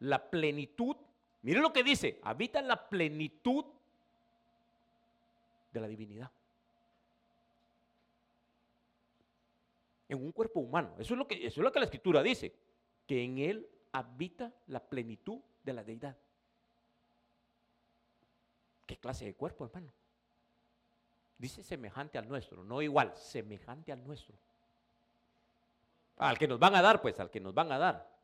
[0.00, 0.96] la plenitud
[1.42, 3.64] Miren lo que dice, habita la plenitud
[5.72, 6.30] de la divinidad.
[10.08, 10.94] En un cuerpo humano.
[10.98, 12.54] Eso es lo que, eso es lo que la escritura dice,
[13.06, 16.16] que en él habita la plenitud de la deidad.
[18.86, 19.92] ¿Qué clase de cuerpo, hermano?
[21.36, 24.34] Dice semejante al nuestro, no igual, semejante al nuestro.
[26.18, 28.18] Al que nos van a dar, pues, al que nos van a dar.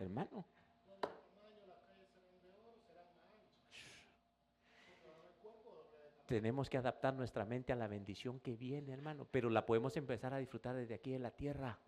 [0.00, 0.44] hermano.
[6.26, 10.32] Tenemos que adaptar nuestra mente a la bendición que viene, hermano, pero la podemos empezar
[10.32, 11.78] a disfrutar desde aquí en la tierra.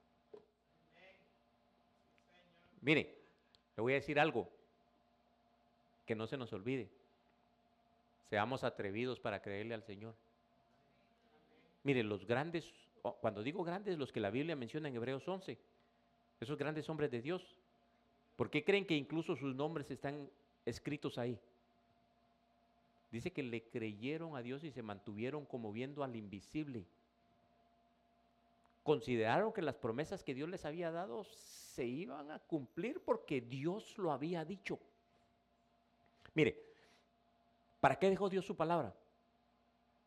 [2.83, 3.17] Mire,
[3.77, 4.49] Le voy a decir algo
[6.07, 6.89] que no se nos olvide.
[8.31, 10.15] Seamos atrevidos para creerle al Señor.
[11.87, 12.75] Mire, los grandes,
[13.21, 15.57] cuando digo grandes, los que la Biblia menciona en Hebreos 11,
[16.41, 17.55] esos grandes hombres de Dios,
[18.35, 20.29] ¿por qué creen que incluso sus nombres están
[20.65, 21.39] escritos ahí?
[23.13, 26.85] Dice que le creyeron a Dios y se mantuvieron como viendo al invisible.
[28.83, 33.97] Consideraron que las promesas que Dios les había dado se iban a cumplir porque Dios
[33.97, 34.81] lo había dicho.
[36.35, 36.61] Mire,
[37.79, 38.93] ¿para qué dejó Dios su palabra?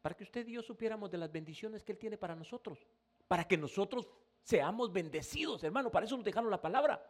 [0.02, 2.80] Para que usted y yo supiéramos de las bendiciones que Él tiene para nosotros.
[3.28, 4.08] Para que nosotros
[4.42, 5.92] seamos bendecidos, hermano.
[5.92, 7.06] Para eso nos dejaron la palabra.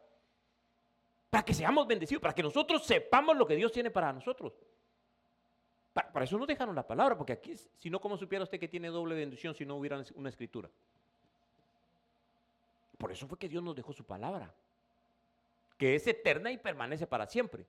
[1.30, 4.54] Para que seamos bendecidos, para que nosotros sepamos lo que Dios tiene para nosotros.
[5.93, 8.88] Para, eso nos dejaron la palabra, porque aquí, si no, ¿cómo supiera usted que tiene
[8.88, 10.69] doble bendición si no hubiera una escritura?
[12.97, 14.54] Por eso fue que Dios nos dejó su palabra,
[15.78, 17.65] que es eterna y permanece para siempre.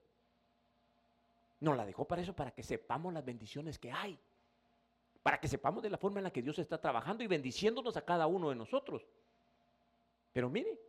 [1.59, 4.19] Nos la dejó para eso, para que sepamos las bendiciones que hay,
[5.23, 8.03] para que sepamos de la forma en la que Dios está trabajando y bendiciéndonos a
[8.03, 9.05] cada uno de nosotros.
[10.33, 10.79] Pero mire,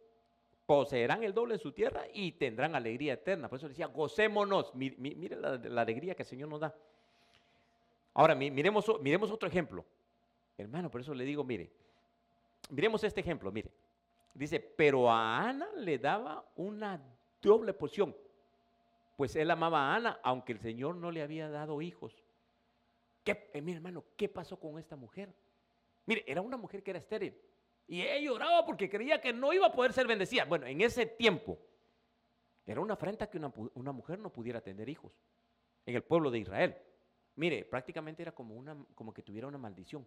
[0.66, 3.48] poseerán el doble en su tierra y tendrán alegría eterna.
[3.48, 4.74] Por eso decía, gocémonos.
[4.74, 6.74] Mire, la alegría que el Señor nos da.
[8.14, 9.84] Ahora, miremos, miremos otro ejemplo.
[10.56, 11.70] Hermano, por eso le digo, mire,
[12.70, 13.70] miremos este ejemplo, mire.
[14.34, 17.02] Dice, pero a Ana le daba una
[17.42, 18.16] doble porción,
[19.16, 22.22] pues él amaba a Ana, aunque el Señor no le había dado hijos.
[23.24, 25.34] ¿Qué, eh, mi hermano, ¿qué pasó con esta mujer?
[26.06, 27.38] Mire, era una mujer que era estéril.
[27.86, 30.44] Y ella lloraba porque creía que no iba a poder ser bendecida.
[30.44, 31.58] Bueno, en ese tiempo
[32.64, 35.12] era una afrenta que una, una mujer no pudiera tener hijos
[35.86, 36.76] en el pueblo de Israel.
[37.36, 40.06] Mire, prácticamente era como, una, como que tuviera una maldición.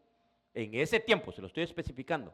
[0.53, 2.33] En ese tiempo, se lo estoy especificando.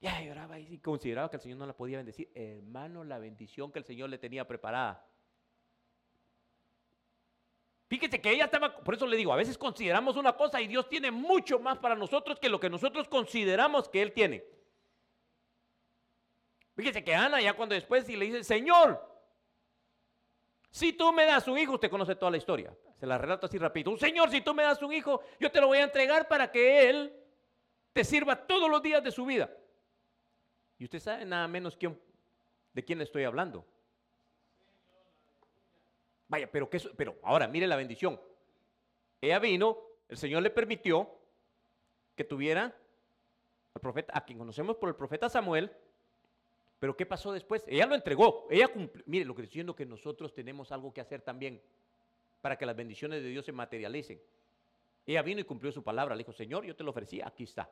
[0.00, 2.30] Ya lloraba y consideraba que el Señor no la podía bendecir.
[2.34, 5.06] Hermano, la bendición que el Señor le tenía preparada.
[7.90, 10.88] Fíjese que ella estaba, por eso le digo, a veces consideramos una cosa y Dios
[10.88, 14.44] tiene mucho más para nosotros que lo que nosotros consideramos que Él tiene.
[16.76, 19.04] Fíjese que Ana ya cuando después y le dice, Señor,
[20.70, 22.72] si tú me das un hijo, usted conoce toda la historia.
[23.00, 23.96] Se la relato así rápido.
[23.96, 26.88] Señor, si tú me das un hijo, yo te lo voy a entregar para que
[26.88, 27.12] Él
[27.92, 29.50] te sirva todos los días de su vida.
[30.78, 32.00] Y usted sabe nada menos quién,
[32.72, 33.66] de quién estoy hablando.
[36.30, 38.18] Vaya, pero, ¿qué, pero ahora mire la bendición.
[39.20, 39.76] Ella vino,
[40.08, 41.10] el Señor le permitió
[42.14, 42.72] que tuviera
[43.74, 45.72] al profeta, a quien conocemos por el profeta Samuel,
[46.78, 47.64] pero ¿qué pasó después?
[47.66, 48.46] Ella lo entregó.
[48.48, 49.02] Ella cumplió.
[49.06, 51.60] Mire, lo que estoy diciendo que nosotros tenemos algo que hacer también
[52.40, 54.22] para que las bendiciones de Dios se materialicen.
[55.06, 56.14] Ella vino y cumplió su palabra.
[56.14, 57.68] Le dijo, Señor, yo te lo ofrecí, aquí está.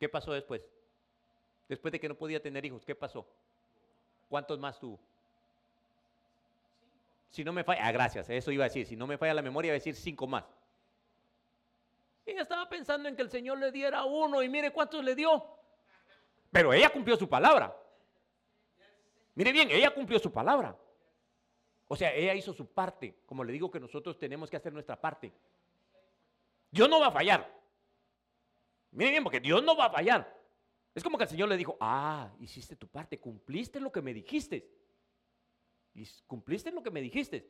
[0.00, 0.66] ¿Qué pasó después?
[1.68, 3.26] Después de que no podía tener hijos, ¿qué pasó?
[4.28, 4.98] ¿Cuántos más tuvo?
[7.32, 8.86] Si no me falla, ah, gracias, eso iba a decir.
[8.86, 10.44] Si no me falla la memoria, iba a decir cinco más.
[12.26, 15.42] Ella estaba pensando en que el Señor le diera uno y mire cuántos le dio.
[16.50, 17.74] Pero ella cumplió su palabra.
[19.34, 20.76] Mire bien, ella cumplió su palabra.
[21.88, 25.00] O sea, ella hizo su parte, como le digo que nosotros tenemos que hacer nuestra
[25.00, 25.32] parte.
[26.70, 27.50] Dios no va a fallar.
[28.90, 30.38] Mire bien, porque Dios no va a fallar.
[30.94, 34.12] Es como que el Señor le dijo, ah, hiciste tu parte, cumpliste lo que me
[34.12, 34.81] dijiste.
[35.94, 37.48] Y cumpliste lo que me dijiste.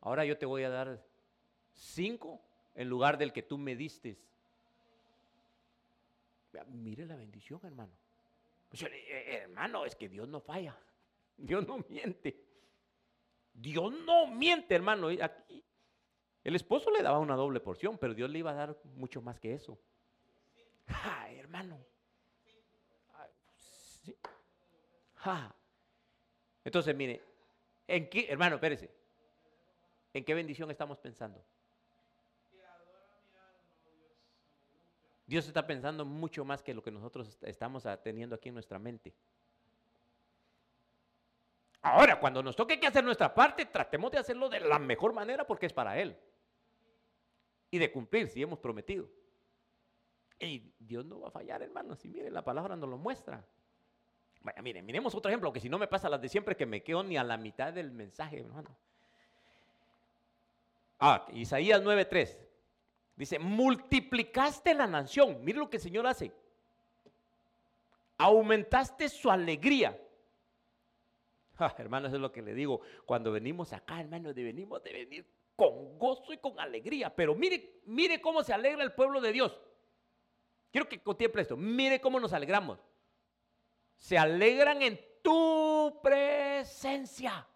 [0.00, 1.02] Ahora yo te voy a dar
[1.72, 2.40] cinco
[2.74, 4.18] en lugar del que tú me diste.
[6.68, 7.92] Mire la bendición, hermano.
[8.68, 10.76] Pues eh, hermano, es que Dios no falla.
[11.36, 12.44] Dios no miente.
[13.52, 15.08] Dios no miente, hermano.
[15.08, 15.64] Aquí,
[16.44, 19.40] el esposo le daba una doble porción, pero Dios le iba a dar mucho más
[19.40, 19.78] que eso.
[20.86, 21.78] ¡Ja, hermano!
[26.64, 27.22] Entonces, mire,
[27.88, 28.90] ¿en qué, hermano, espérese?
[30.14, 31.44] ¿En qué bendición estamos pensando?
[35.26, 39.14] Dios está pensando mucho más que lo que nosotros estamos teniendo aquí en nuestra mente.
[41.82, 45.46] Ahora, cuando nos toque que hacer nuestra parte, tratemos de hacerlo de la mejor manera
[45.46, 46.18] porque es para Él.
[47.70, 49.08] Y de cumplir si hemos prometido.
[50.40, 52.02] Y Dios no va a fallar, hermanos.
[52.04, 53.46] Y miren, la palabra nos lo muestra.
[54.42, 56.82] Vaya, miren, miremos otro ejemplo, que si no me pasa las de siempre, que me
[56.82, 58.76] quedo ni a la mitad del mensaje, hermano.
[61.00, 62.38] Ah, Isaías 9:3.
[63.16, 65.44] Dice, multiplicaste la nación.
[65.44, 66.32] Mire lo que el Señor hace.
[68.16, 69.96] Aumentaste su alegría
[71.58, 72.80] Ah, hermanos, es lo que le digo.
[73.04, 77.14] Cuando venimos acá, hermanos, de venimos de venir con gozo y con alegría.
[77.14, 79.60] Pero mire, mire cómo se alegra el pueblo de Dios.
[80.70, 81.56] Quiero que contemple esto.
[81.56, 82.78] Mire cómo nos alegramos.
[83.98, 87.46] Se alegran en tu presencia.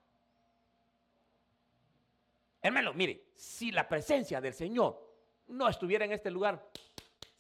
[2.61, 5.01] Hermano, mire, si la presencia del Señor
[5.49, 6.65] no estuviera en este lugar,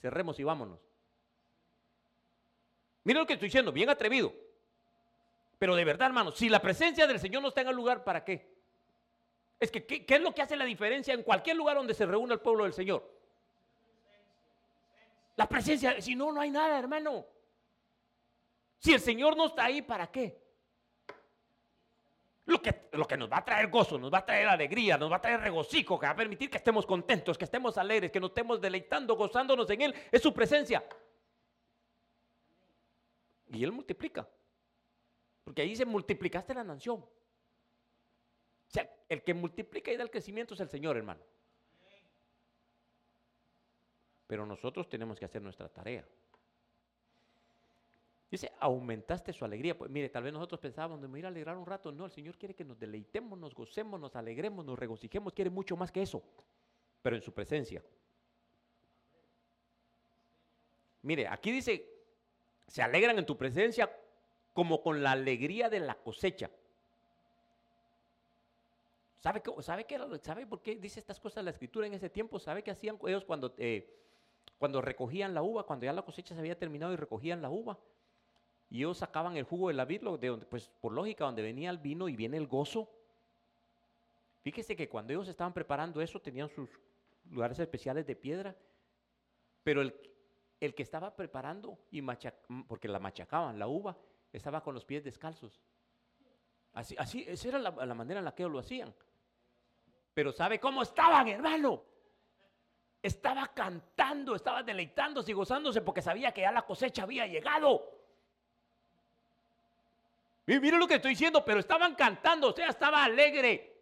[0.01, 0.81] cerremos y vámonos.
[3.05, 4.33] Mire lo que estoy diciendo, bien atrevido.
[5.59, 8.25] Pero de verdad, hermano, si la presencia del Señor no está en el lugar, ¿para
[8.25, 8.53] qué?
[9.61, 12.05] Es que, ¿qué, qué es lo que hace la diferencia en cualquier lugar donde se
[12.05, 13.09] reúne el pueblo del Señor?
[15.37, 17.27] La presencia, si no, no hay nada, hermano.
[18.83, 20.43] Si el Señor no está ahí, ¿para qué?
[22.47, 25.21] Lo que, nos va a traer gozo, nos va a traer alegría, nos va a
[25.21, 28.61] traer regocijo, que va a permitir que estemos contentos, que estemos alegres, que nos estemos
[28.61, 30.85] deleitando, gozándonos en Él, es su presencia.
[33.51, 34.29] Y Él multiplica.
[35.45, 36.97] Porque ahí se multiplicaste la nación.
[36.97, 37.09] O
[38.67, 41.23] sea, el que multiplica y da el crecimiento es el Señor, hermano.
[44.27, 46.05] Pero nosotros tenemos que hacer nuestra tarea.
[48.33, 49.77] Dice, aumentaste su alegría.
[49.77, 51.93] Pues mire, tal vez nosotros pensábamos, de ir a alegrar un rato.
[51.93, 55.35] No, el Señor quiere que nos deleitemos, nos gocemos, nos alegremos, nos regocijemos.
[55.35, 56.23] Quiere mucho más que eso,
[57.03, 57.85] pero en su presencia.
[61.03, 61.87] Mire, aquí dice,
[62.67, 63.95] se alegran en tu presencia
[64.55, 66.51] como con la alegría de la cosecha.
[69.19, 72.39] ¿Sabe, sabe, qué, ¿Sabe por qué dice estas cosas la escritura en ese tiempo?
[72.39, 73.95] ¿Sabe qué hacían ellos cuando, eh,
[74.59, 77.79] cuando recogían la uva, cuando ya la cosecha se había terminado y recogían la uva?
[78.73, 81.69] Y ellos sacaban el jugo de la vid, de donde, pues por lógica, donde venía
[81.69, 82.91] el vino y viene el gozo.
[84.41, 86.71] Fíjese que cuando ellos estaban preparando eso, tenían sus
[87.29, 88.57] lugares especiales de piedra,
[89.63, 89.95] pero el,
[90.59, 92.01] el que estaba preparando, y
[92.67, 93.95] porque la machacaban, la uva,
[94.33, 95.61] estaba con los pies descalzos.
[96.73, 98.95] Así, así esa era la, la manera en la que ellos lo hacían.
[100.15, 101.85] Pero ¿sabe cómo estaban, hermano?
[103.03, 108.01] Estaba cantando, estaba deleitándose y gozándose porque sabía que ya la cosecha había llegado.
[110.61, 113.73] Mira lo que estoy diciendo, pero estaban cantando, o sea, estaba alegre.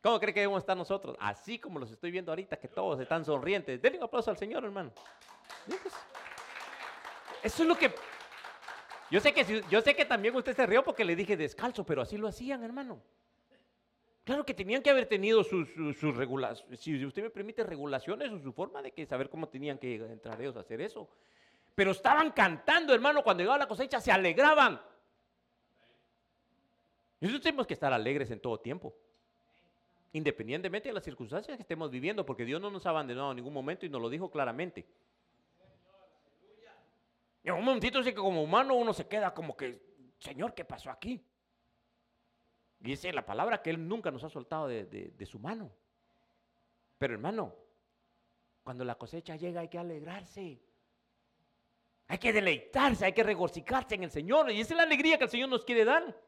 [0.00, 1.16] ¿Cómo cree que debemos estar nosotros?
[1.20, 3.80] Así como los estoy viendo ahorita, que todos están sonrientes.
[3.82, 4.92] Denle un aplauso al Señor, hermano.
[7.42, 7.92] Eso es lo que...
[9.10, 12.02] Yo sé que, yo sé que también usted se rió porque le dije descalzo, pero
[12.02, 13.00] así lo hacían, hermano.
[14.24, 18.38] Claro que tenían que haber tenido sus, sus, regulaciones, si usted me permite, regulaciones o
[18.38, 21.08] su forma de que saber cómo tenían que entrar ellos a hacer eso.
[21.74, 24.78] Pero estaban cantando, hermano, cuando llegaba la cosecha, se alegraban.
[27.20, 28.94] Nosotros tenemos que estar alegres en todo tiempo.
[30.12, 33.52] Independientemente de las circunstancias que estemos viviendo, porque Dios no nos ha abandonado en ningún
[33.52, 34.86] momento y nos lo dijo claramente.
[37.44, 39.80] En un momentito sí que como humano uno se queda como que,
[40.18, 41.24] Señor, ¿qué pasó aquí?
[42.80, 45.70] Y esa es la palabra que Él nunca nos ha soltado de, de su mano.
[46.98, 47.54] Pero hermano,
[48.62, 50.60] cuando la cosecha llega hay que alegrarse.
[52.06, 54.50] Hay que deleitarse, hay que regocijarse en el Señor.
[54.50, 56.27] Y esa es la alegría que el Señor nos quiere dar.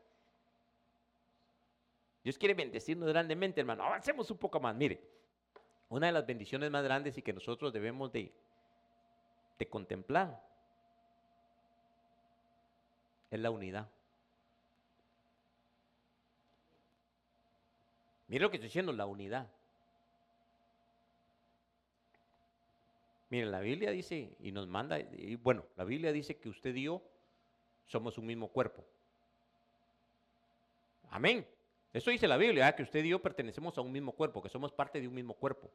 [2.23, 3.85] Dios quiere bendecirnos grandemente, hermano.
[3.85, 4.75] Avancemos un poco más.
[4.77, 5.01] Mire,
[5.89, 8.33] una de las bendiciones más grandes y que nosotros debemos de,
[9.69, 10.43] contemplar
[13.31, 13.89] es la unidad.
[18.29, 19.51] Mire lo que estoy diciendo, la unidad.
[23.29, 26.85] Miren, la Biblia dice y nos manda, y bueno, la Biblia dice que usted y
[26.85, 27.03] yo
[27.87, 28.85] somos un mismo cuerpo.
[31.11, 31.47] Amén.
[31.93, 34.73] Eso dice la Biblia, que usted y yo pertenecemos a un mismo cuerpo, que somos
[34.73, 35.71] parte de un mismo cuerpo.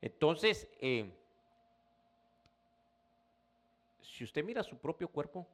[0.00, 1.12] Entonces, eh,
[4.00, 5.46] si usted mira su propio cuerpo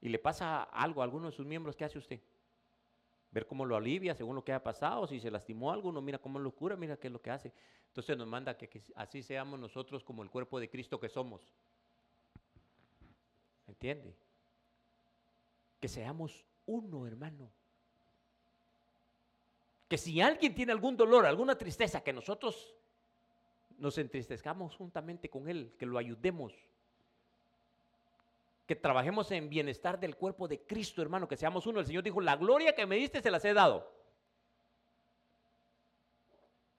[0.00, 2.20] y le pasa algo a alguno de sus miembros, ¿qué hace usted?
[3.30, 6.18] Ver cómo lo alivia según lo que ha pasado, si se lastimó algo, uno mira
[6.18, 7.52] cómo lo cura, mira qué es lo que hace.
[7.88, 11.54] Entonces nos manda que, así seamos nosotros como el cuerpo de Cristo que somos.
[13.68, 14.16] ¿Entiende?
[15.80, 17.50] Que seamos uno, hermano.
[19.94, 22.74] Que si alguien tiene algún dolor, alguna tristeza, que nosotros
[23.78, 26.52] nos entristezcamos juntamente con él, que lo ayudemos.
[28.66, 31.78] Que trabajemos en bienestar del cuerpo de Cristo, hermano, que seamos uno.
[31.78, 33.88] El Señor dijo, la gloria que me diste se las he dado.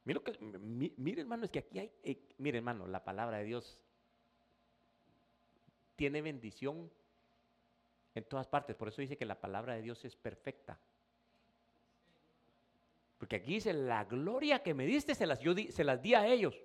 [0.04, 3.80] Mire, hermano, es que aquí hay, eh, mire hermano, la palabra de Dios
[5.96, 6.92] tiene bendición
[8.14, 8.76] en todas partes.
[8.76, 10.78] Por eso dice que la palabra de Dios es perfecta.
[13.18, 16.28] Porque aquí dice, la gloria que me diste se las, yo se las di a
[16.28, 16.56] ellos.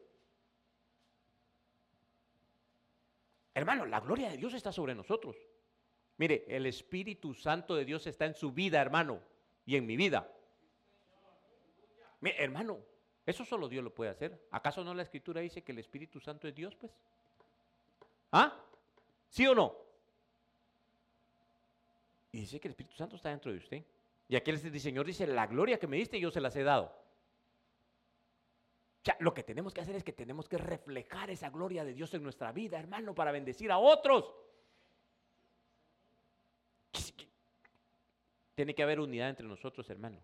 [3.54, 5.36] Hermano, la gloria de Dios está sobre nosotros.
[6.16, 9.22] Mire, el Espíritu Santo de Dios está en su vida, hermano,
[9.64, 10.30] y en mi vida.
[12.20, 12.80] Mire, hermano,
[13.24, 14.46] eso solo Dios lo puede hacer.
[14.50, 16.92] ¿Acaso no la escritura dice que el Espíritu Santo es Dios, pues?
[18.32, 18.56] ¿Ah?
[19.28, 19.76] ¿Sí o no?
[22.32, 23.84] Y dice que el Espíritu Santo está dentro de usted.
[24.30, 26.84] Y aquí el Señor dice, la gloria que me diste yo se las he dado.
[26.84, 31.94] O sea, lo que tenemos que hacer es que tenemos que reflejar esa gloria de
[31.94, 34.32] Dios en nuestra vida, hermano, para bendecir a otros.
[38.54, 40.20] Tiene que haber unidad entre nosotros, hermano.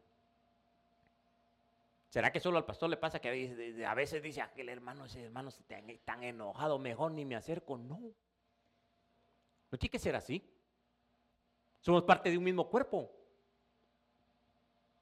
[2.08, 5.48] ¿Será que solo al pastor le pasa que a veces dice aquel hermano, ese hermano
[5.48, 7.76] está tan enojado, mejor ni me acerco?
[7.76, 7.98] No.
[9.72, 10.48] No tiene que ser así.
[11.80, 13.25] Somos parte de un mismo cuerpo.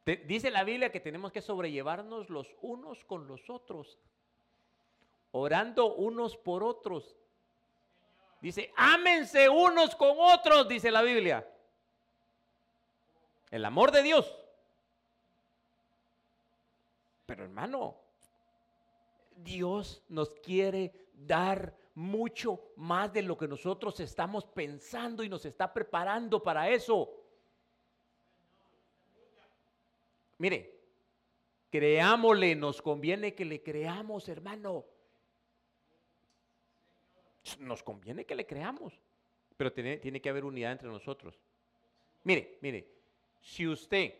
[0.04, 3.98] Dice la Biblia que tenemos que sobrellevarnos los unos con los otros,
[5.32, 7.16] orando unos por otros.
[8.40, 11.48] Dice, ámense unos con otros, dice la Biblia.
[13.50, 14.38] El amor de Dios.
[17.24, 17.96] Pero hermano,
[19.36, 25.72] Dios nos quiere dar mucho más de lo que nosotros estamos pensando y nos está
[25.72, 27.23] preparando para eso.
[30.44, 30.78] Mire,
[31.70, 34.84] creámosle, nos conviene que le creamos, hermano.
[37.60, 38.92] Nos conviene que le creamos,
[39.56, 41.40] pero tiene, tiene que haber unidad entre nosotros.
[42.24, 42.86] Mire, mire,
[43.40, 44.12] si usted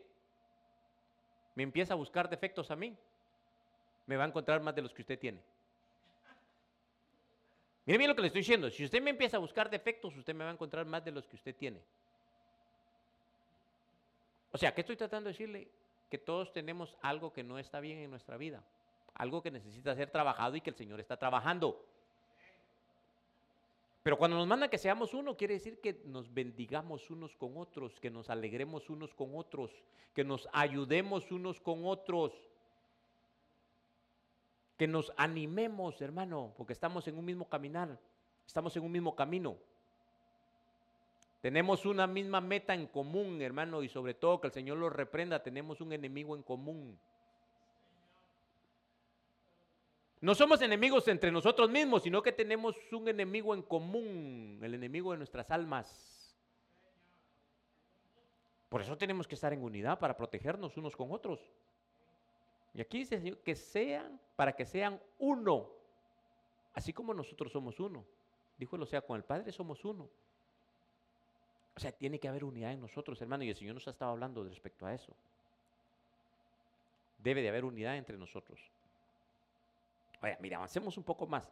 [1.57, 2.97] me empieza a buscar defectos a mí,
[4.07, 5.43] me va a encontrar más de los que usted tiene.
[7.85, 8.70] Mire bien lo que le estoy diciendo.
[8.70, 11.27] Si usted me empieza a buscar defectos, usted me va a encontrar más de los
[11.27, 11.83] que usted tiene.
[14.53, 15.84] O sea, ¿qué estoy tratando de decirle?
[16.11, 18.62] Que todos tenemos algo que no está bien en nuestra vida.
[19.14, 21.84] Algo que necesita ser trabajado y que el Señor está trabajando.
[24.02, 27.98] Pero cuando nos manda que seamos uno, quiere decir que nos bendigamos unos con otros,
[28.00, 29.70] que nos alegremos unos con otros,
[30.14, 32.32] que nos ayudemos unos con otros
[34.76, 37.98] que nos animemos, hermano, porque estamos en un mismo caminar,
[38.46, 39.57] estamos en un mismo camino.
[41.45, 45.42] Tenemos una misma meta en común, hermano, y sobre todo que el Señor lo reprenda,
[45.42, 46.99] tenemos un enemigo en común.
[50.22, 55.12] No somos enemigos entre nosotros mismos, sino que tenemos un enemigo en común, el enemigo
[55.12, 56.34] de nuestras almas.
[58.70, 61.40] Por eso tenemos que estar en unidad para protegernos unos con otros.
[62.72, 65.68] Y aquí dice Señor que sean, para que sean uno,
[66.72, 68.03] así como nosotros somos uno.
[68.57, 70.09] Dijo o sea, con el Padre somos uno.
[71.77, 74.12] O sea, tiene que haber unidad en nosotros, hermano, y el Señor nos ha estado
[74.12, 75.12] hablando respecto a eso.
[77.18, 78.61] Debe de haber unidad entre nosotros.
[80.22, 81.51] Oye, mira, avancemos un poco más.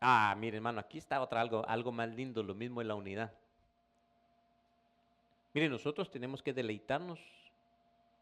[0.00, 3.32] Ah, mire, hermano, aquí está otra algo, algo más lindo, lo mismo en la unidad.
[5.54, 7.20] Mire, nosotros tenemos que deleitarnos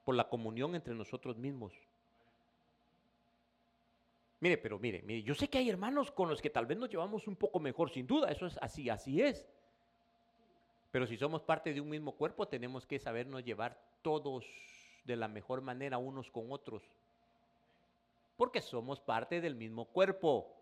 [0.05, 1.73] por la comunión entre nosotros mismos.
[4.41, 6.91] Mire, pero mire, mire, yo sé que hay hermanos con los que tal vez nos
[6.91, 9.47] llevamos un poco mejor, sin duda, eso es así, así es.
[10.91, 14.45] Pero si somos parte de un mismo cuerpo, tenemos que sabernos llevar todos
[15.05, 16.83] de la mejor manera unos con otros.
[18.37, 20.57] Porque somos parte del mismo cuerpo.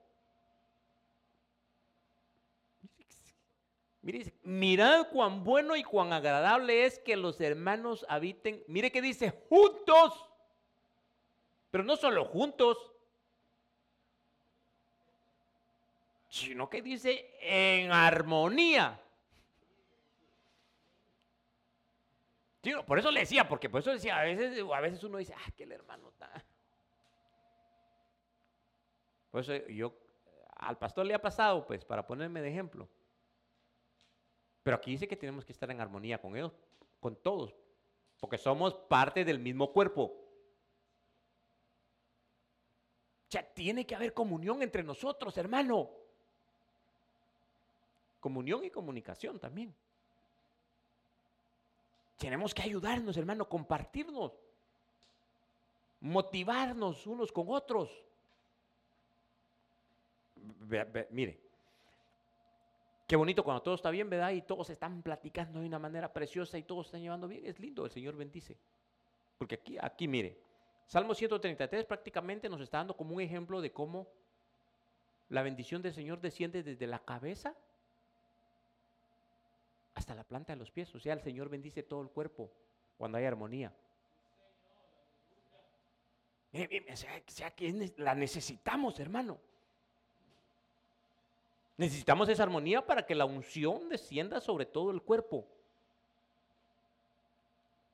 [4.02, 8.62] Mire, mirad cuán bueno y cuán agradable es que los hermanos habiten.
[8.66, 10.26] Mire que dice juntos,
[11.70, 12.78] pero no solo juntos,
[16.28, 19.00] sino que dice en armonía.
[22.86, 25.50] Por eso le decía, porque por eso decía, a veces, a veces uno dice, ah,
[25.56, 26.44] que el hermano está.
[29.30, 29.94] Por eso yo,
[30.56, 32.88] al pastor le ha pasado, pues, para ponerme de ejemplo
[34.68, 36.52] pero aquí dice que tenemos que estar en armonía con ellos,
[37.00, 37.54] con todos,
[38.20, 40.02] porque somos parte del mismo cuerpo.
[43.22, 45.88] O sea, tiene que haber comunión entre nosotros, hermano.
[48.20, 49.74] Comunión y comunicación también.
[52.18, 54.32] Tenemos que ayudarnos, hermano, compartirnos,
[56.00, 57.90] motivarnos unos con otros.
[61.10, 61.40] mire,
[63.08, 64.32] Qué bonito cuando todo está bien, ¿verdad?
[64.32, 67.46] Y todos están platicando de una manera preciosa y todos están llevando bien.
[67.46, 68.58] Es lindo, el Señor bendice.
[69.38, 70.38] Porque aquí, aquí mire,
[70.86, 74.08] Salmo 133 prácticamente nos está dando como un ejemplo de cómo
[75.30, 77.54] la bendición del Señor desciende desde la cabeza
[80.08, 80.94] hasta la planta de los pies.
[80.94, 82.50] O sea, el Señor bendice todo el cuerpo
[82.96, 83.70] cuando hay armonía.
[86.54, 86.96] o
[87.26, 89.38] sea, que la necesitamos, hermano.
[91.76, 95.46] Necesitamos esa armonía para que la unción descienda sobre todo el cuerpo.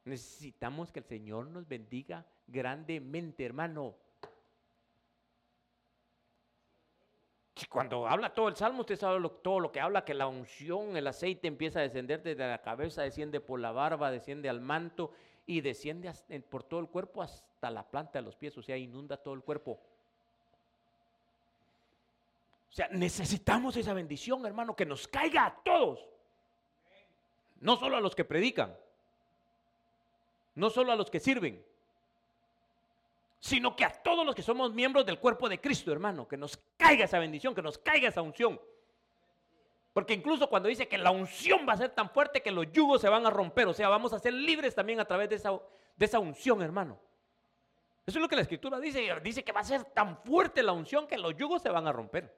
[0.05, 3.97] Necesitamos que el Señor nos bendiga grandemente, hermano.
[7.75, 11.09] Cuando habla todo el salmo, usted sabe todo lo que habla, que la unción, el
[11.09, 15.11] aceite empieza a descender desde la cabeza, desciende por la barba, desciende al manto
[15.45, 16.13] y desciende
[16.49, 19.43] por todo el cuerpo hasta la planta de los pies, o sea, inunda todo el
[19.43, 19.73] cuerpo.
[22.71, 26.09] O sea, necesitamos esa bendición, hermano, que nos caiga a todos.
[27.59, 28.77] No solo a los que predican,
[30.55, 31.67] no solo a los que sirven,
[33.45, 36.57] sino que a todos los que somos miembros del cuerpo de Cristo, hermano, que nos
[36.79, 38.59] caiga esa bendición, que nos caiga esa unción.
[39.93, 43.03] Porque incluso cuando dice que la unción va a ser tan fuerte que los yugos
[43.03, 45.51] se van a romper, o sea, vamos a ser libres también a través de esa,
[45.95, 46.99] de esa unción, hermano.
[48.07, 50.73] Eso es lo que la escritura dice, dice que va a ser tan fuerte la
[50.73, 52.35] unción que los yugos se van a romper.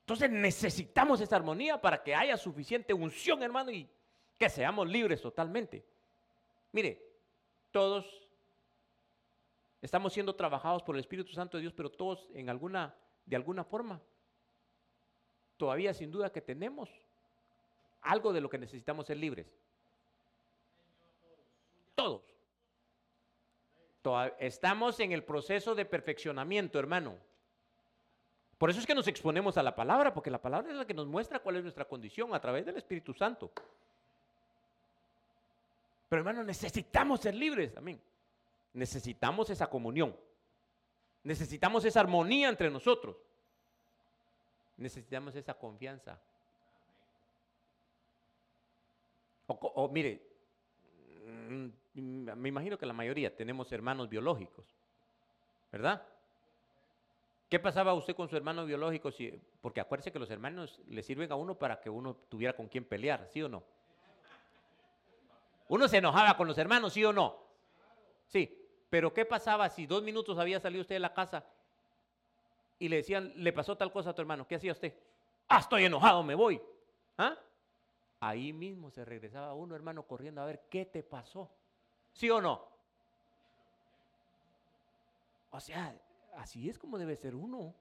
[0.00, 3.86] Entonces necesitamos esa armonía para que haya suficiente unción, hermano, y
[4.38, 5.84] que seamos libres totalmente.
[6.72, 7.06] Mire,
[7.70, 8.21] todos
[9.82, 12.94] Estamos siendo trabajados por el Espíritu Santo de Dios, pero todos en alguna,
[13.26, 14.00] de alguna forma,
[15.56, 16.88] todavía sin duda que tenemos
[18.00, 19.46] algo de lo que necesitamos ser libres.
[21.96, 22.22] Todos.
[24.38, 27.16] Estamos en el proceso de perfeccionamiento, hermano.
[28.58, 30.94] Por eso es que nos exponemos a la palabra, porque la palabra es la que
[30.94, 33.50] nos muestra cuál es nuestra condición a través del Espíritu Santo.
[36.08, 37.76] Pero hermano, necesitamos ser libres.
[37.76, 38.00] Amén.
[38.74, 40.16] Necesitamos esa comunión.
[41.24, 43.16] Necesitamos esa armonía entre nosotros.
[44.76, 46.20] Necesitamos esa confianza.
[49.46, 50.22] O, mire,
[51.26, 51.68] mm,
[52.36, 54.64] me imagino que la mayoría tenemos hermanos biológicos,
[55.70, 56.06] ¿verdad?
[57.48, 59.10] ¿Qué pasaba usted con su hermano biológico?
[59.60, 62.84] porque acuérdese que los hermanos le sirven a uno para que uno tuviera con quién
[62.84, 63.62] pelear, ¿sí o no?
[65.68, 67.36] Uno se enojaba con los hermanos, ¿sí o no?
[68.26, 68.61] Sí,
[68.92, 71.42] pero ¿qué pasaba si dos minutos había salido usted de la casa
[72.78, 74.46] y le decían, le pasó tal cosa a tu hermano?
[74.46, 74.92] ¿Qué hacía usted?
[75.48, 76.60] Ah, estoy enojado, me voy.
[77.16, 77.34] ¿Ah?
[78.20, 81.50] Ahí mismo se regresaba uno, hermano, corriendo a ver qué te pasó.
[82.12, 82.68] ¿Sí o no?
[85.52, 85.98] O sea,
[86.36, 87.74] así es como debe ser uno.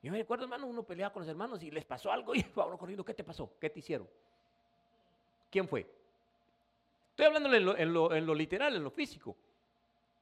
[0.00, 2.66] Yo me recuerdo, hermano, uno peleaba con los hermanos y les pasó algo y va
[2.66, 3.58] uno corriendo, ¿qué te pasó?
[3.60, 4.08] ¿Qué te hicieron?
[5.50, 5.92] ¿Quién fue?
[7.10, 9.36] Estoy hablando en lo, literal, en lo físico.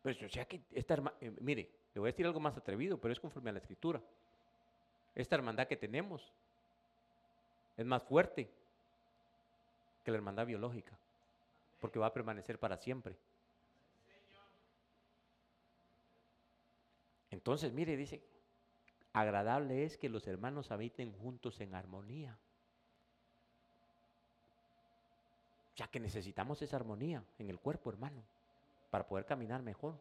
[0.03, 3.21] Pero que esta hermandad, eh, mire, le voy a decir algo más atrevido, pero es
[3.21, 4.01] conforme a la escritura.
[5.15, 6.33] Esta hermandad que tenemos
[7.77, 8.51] es más fuerte
[10.05, 10.97] que la hermandad biológica,
[11.81, 13.17] porque va a permanecer para siempre.
[17.31, 18.23] Entonces, mire, dice,
[19.13, 22.39] agradable es que los hermanos habiten juntos en armonía.
[25.77, 28.23] Ya que necesitamos esa armonía en el cuerpo, hermano
[28.91, 29.95] para poder caminar mejor.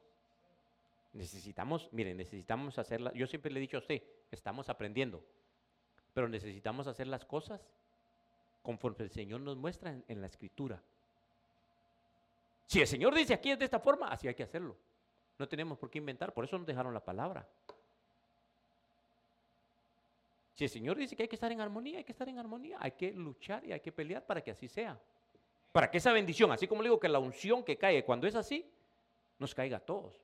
[1.13, 3.11] Necesitamos, miren, necesitamos hacerla.
[3.13, 5.23] Yo siempre le he dicho a usted, estamos aprendiendo,
[6.13, 7.61] pero necesitamos hacer las cosas
[8.61, 10.81] conforme el Señor nos muestra en, la escritura.
[12.67, 14.77] Si el Señor dice aquí es de esta forma, así hay que hacerlo.
[15.37, 17.47] No tenemos por qué inventar, por eso nos dejaron la palabra.
[20.53, 22.77] Si el Señor dice que hay que estar en armonía, hay que estar en armonía,
[22.79, 24.99] hay que luchar y hay que pelear para que así sea.
[25.71, 28.35] Para que esa bendición, así como le digo que la unción que cae cuando es
[28.35, 28.69] así,
[29.39, 30.21] nos caiga a todos.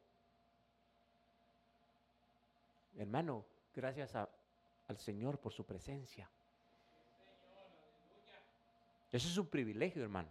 [2.97, 6.29] Hermano, gracias al Señor por su presencia.
[9.11, 10.29] Eso es un privilegio, hermano.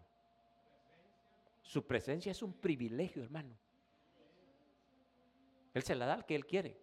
[1.63, 3.57] Su presencia es un privilegio, hermano.
[5.73, 6.77] Él se la da al que Él quiere.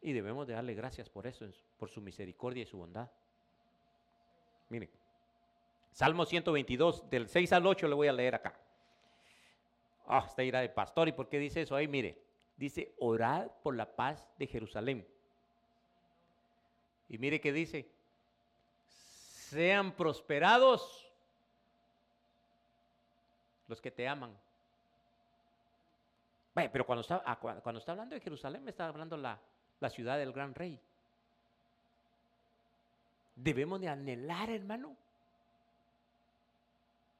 [0.00, 1.46] Y debemos de darle gracias por eso,
[1.78, 3.10] por su misericordia y su bondad.
[4.70, 5.03] Mire.
[5.94, 8.52] Salmo 122, del 6 al 8 le voy a leer acá.
[10.08, 11.06] Ah, oh, ira de pastor.
[11.06, 11.86] ¿Y por qué dice eso ahí?
[11.86, 12.20] Mire,
[12.56, 15.06] dice, orad por la paz de Jerusalén.
[17.08, 17.88] Y mire que dice,
[18.88, 21.08] sean prosperados
[23.68, 24.36] los que te aman.
[26.54, 29.38] Pero cuando está, ah, cuando está hablando de Jerusalén, me está hablando la,
[29.78, 30.80] la ciudad del gran rey.
[33.36, 34.96] Debemos de anhelar, hermano,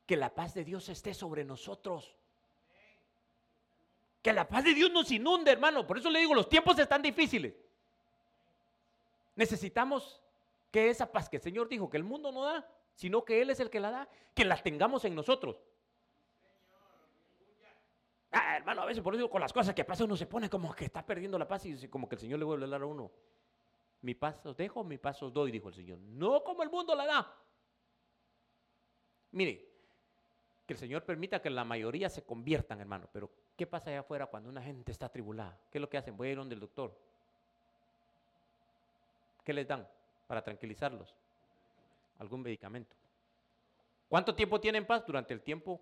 [0.07, 2.15] que la paz de Dios esté sobre nosotros.
[4.23, 5.87] Que la paz de Dios nos inunde, hermano.
[5.87, 7.55] Por eso le digo, los tiempos están difíciles.
[9.37, 10.21] Necesitamos
[10.71, 13.51] que esa paz que el Señor dijo que el mundo no da, sino que Él
[13.51, 15.61] es el que la da, que la tengamos en nosotros.
[18.31, 20.75] Ah, hermano, a veces por eso con las cosas que pasan uno se pone como
[20.75, 22.87] que está perdiendo la paz y como que el Señor le vuelve a hablar a
[22.87, 23.13] uno.
[24.01, 25.99] Mi paz os dejo, mi paz os doy, dijo el Señor.
[25.99, 27.37] No como el mundo la da.
[29.31, 29.74] Mire,
[30.67, 33.09] que el Señor permita que la mayoría se conviertan, hermano.
[33.13, 35.59] Pero, ¿qué pasa allá afuera cuando una gente está atribulada?
[35.71, 36.17] ¿Qué es lo que hacen?
[36.17, 36.97] Voy a ir donde el doctor.
[39.45, 39.87] ¿Qué les dan
[40.27, 41.15] para tranquilizarlos?
[42.19, 42.97] Algún medicamento.
[44.09, 45.05] ¿Cuánto tiempo tienen paz?
[45.07, 45.81] Durante el tiempo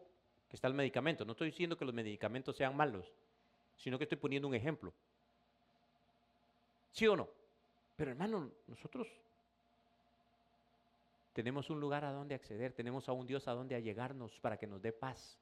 [0.49, 1.25] que está el medicamento.
[1.25, 3.07] No estoy diciendo que los medicamentos sean malos,
[3.77, 4.93] sino que estoy poniendo un ejemplo.
[6.91, 7.29] ¿Sí o no?
[7.97, 9.07] Pero hermano, nosotros
[11.33, 14.67] tenemos un lugar a donde acceder, tenemos a un Dios a donde allegarnos para que
[14.67, 15.39] nos dé paz.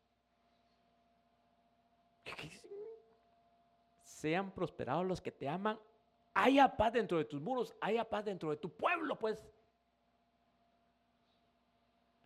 [4.05, 5.79] Sean prosperados los que te aman.
[6.35, 9.45] Haya paz dentro de tus muros, haya paz dentro de tu pueblo, pues.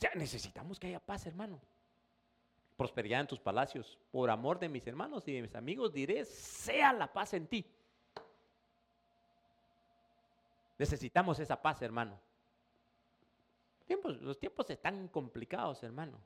[0.03, 1.59] O necesitamos que haya paz, hermano.
[2.77, 3.99] Prosperidad en tus palacios.
[4.11, 7.65] Por amor de mis hermanos y de mis amigos diré, sea la paz en ti.
[10.77, 12.21] Necesitamos esa paz, hermano
[13.89, 16.18] los tiempos están complicados, hermano.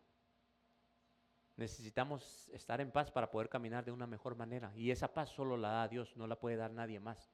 [1.57, 4.73] Necesitamos estar en paz para poder caminar de una mejor manera.
[4.77, 7.33] Y esa paz solo la da Dios, no la puede dar nadie más.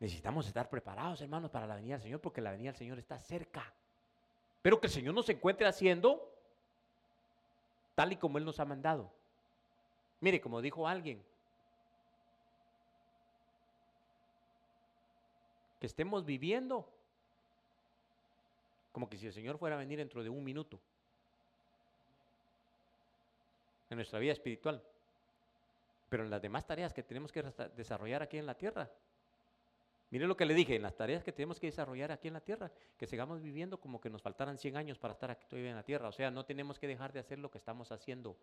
[0.00, 3.16] Necesitamos estar preparados, hermanos, para la venida del Señor, porque la venida del Señor está
[3.18, 3.72] cerca.
[4.60, 6.28] Pero que el Señor nos encuentre haciendo
[7.94, 9.12] tal y como Él nos ha mandado.
[10.18, 11.24] Mire, como dijo alguien,
[15.78, 16.91] que estemos viviendo
[18.92, 20.78] como que si el Señor fuera a venir dentro de un minuto
[23.90, 24.82] en nuestra vida espiritual.
[26.08, 27.42] Pero en las demás tareas que tenemos que
[27.74, 28.90] desarrollar aquí en la tierra.
[30.10, 32.40] Mire lo que le dije, en las tareas que tenemos que desarrollar aquí en la
[32.40, 35.76] tierra, que sigamos viviendo como que nos faltaran 100 años para estar aquí todavía en
[35.76, 36.08] la tierra.
[36.08, 38.36] O sea, no tenemos que dejar de hacer lo que estamos haciendo.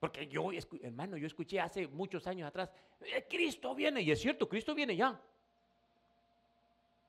[0.00, 0.50] Porque yo,
[0.80, 4.96] hermano, yo escuché hace muchos años atrás, eh, Cristo viene, y es cierto, Cristo viene
[4.96, 5.20] ya.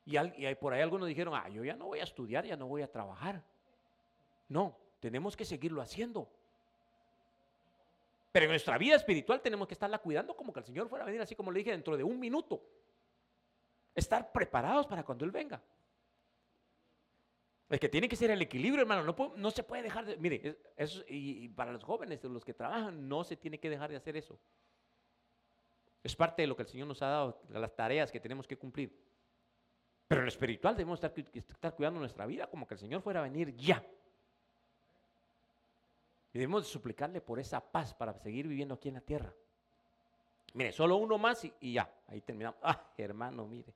[0.06, 2.82] Y, por ahí algunos dijeron, ah, yo ya no voy a estudiar, ya no voy
[2.82, 3.42] a trabajar.
[4.50, 6.30] No, tenemos que seguirlo haciendo.
[8.32, 11.06] Pero en nuestra vida espiritual tenemos que estarla cuidando como que el Señor fuera a
[11.06, 12.62] venir, así como le dije, dentro de un minuto.
[13.96, 15.62] Estar preparados para cuando Él venga.
[17.70, 19.04] Es que tiene que ser el equilibrio, hermano.
[19.04, 20.18] No, no se puede dejar de.
[20.18, 23.90] Mire, eso, y, y, para los jóvenes, los que trabajan, no se tiene que dejar
[23.90, 24.38] de hacer eso.
[26.04, 28.58] Es parte de lo que el Señor nos ha dado, las tareas que tenemos que
[28.58, 28.96] cumplir.
[30.14, 33.24] Pero en lo espiritual debemos estar, cuidando nuestra vida como que el Señor fuera a
[33.24, 33.84] venir ya.
[36.32, 39.34] Y debemos suplicarle por esa paz para seguir viviendo aquí en la tierra.
[40.54, 42.60] Mire, solo uno más y, ya, ahí terminamos.
[42.62, 43.74] Ah, hermano, mire.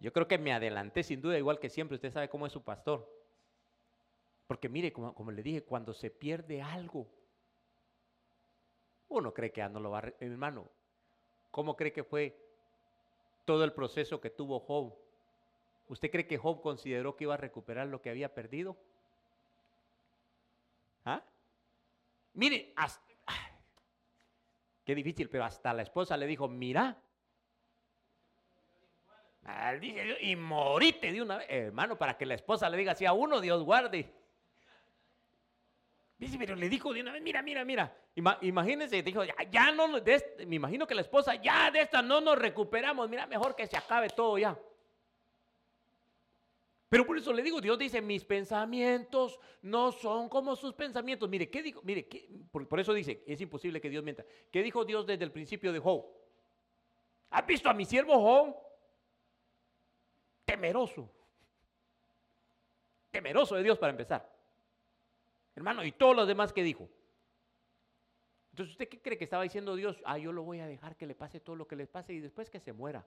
[0.00, 2.62] Yo creo que me adelanté sin duda, igual que siempre, usted sabe cómo es su
[2.62, 3.06] pastor.
[4.46, 7.06] Porque mire, como, como le dije, cuando se pierde algo,
[9.08, 10.14] uno cree que ya no lo va a...
[10.18, 10.66] Hermano,
[11.50, 12.43] ¿cómo cree que fue
[13.44, 14.94] todo el proceso que tuvo Job.
[15.88, 18.76] ¿Usted cree que Job consideró que iba a recuperar lo que había perdido?
[21.04, 21.22] ¿Ah?
[22.32, 22.74] Mire,
[24.84, 26.98] qué difícil, pero hasta la esposa le dijo, mira,
[30.20, 33.40] y morite de una vez, hermano, para que la esposa le diga así a uno,
[33.40, 34.10] Dios guarde.
[36.16, 37.96] Dice, pero le dijo de una vez, mira, mira, mira.
[38.42, 43.08] imagínense, dijo, ya, no, me imagino que la esposa, ya de esta no nos recuperamos,
[43.08, 44.56] mira, mejor que se acabe todo ya.
[46.88, 51.28] Pero por eso le digo, Dios dice, mis pensamientos no son como sus pensamientos.
[51.28, 51.82] Mire, ¿qué dijo?
[51.82, 52.08] Mire,
[52.52, 54.24] por, eso dice, es imposible que Dios mienta.
[54.52, 56.06] ¿Qué dijo Dios desde el principio de Job?
[57.30, 58.56] ¿Has visto a mi siervo Job?
[60.44, 61.10] Temeroso.
[63.10, 64.33] Temeroso de Dios para empezar.
[65.54, 66.88] Hermano, y todos los demás que dijo.
[68.50, 70.00] Entonces, ¿usted qué cree que estaba diciendo Dios?
[70.04, 72.20] Ah, yo lo voy a dejar que le pase todo lo que le pase y
[72.20, 73.04] después que se muera.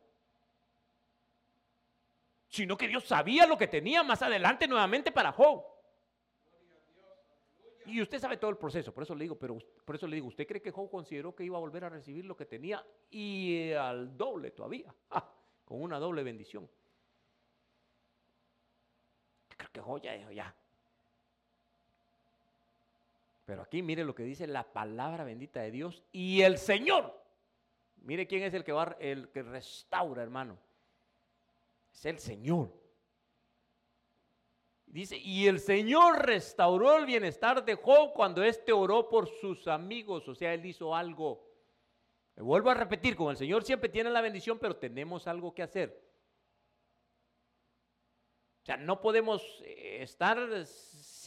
[2.49, 5.63] Sino que Dios sabía lo que tenía más adelante nuevamente para Job.
[7.85, 10.27] Y usted sabe todo el proceso, por eso le digo, pero por eso le digo,
[10.27, 13.71] ¿usted cree que Job consideró que iba a volver a recibir lo que tenía y
[13.71, 14.93] al doble todavía?
[15.63, 16.69] con una doble bendición.
[19.49, 20.55] Creo que Job ya dijo, ya,
[23.47, 27.17] pero aquí mire lo que dice la palabra bendita de Dios y el Señor.
[27.95, 30.59] Mire quién es el que va el que restaura, hermano.
[31.93, 32.73] Es el Señor.
[34.85, 40.27] Dice, y el Señor restauró el bienestar de Job cuando éste oró por sus amigos,
[40.27, 41.49] o sea, él hizo algo.
[42.35, 45.63] Me vuelvo a repetir, con el Señor siempre tiene la bendición, pero tenemos algo que
[45.63, 46.05] hacer.
[48.61, 50.37] O sea, no podemos eh, estar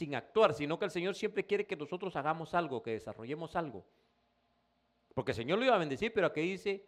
[0.01, 3.85] sin actuar, sino que el Señor siempre quiere que nosotros hagamos algo, que desarrollemos algo.
[5.13, 6.83] Porque el Señor lo iba a bendecir, pero aquí dice,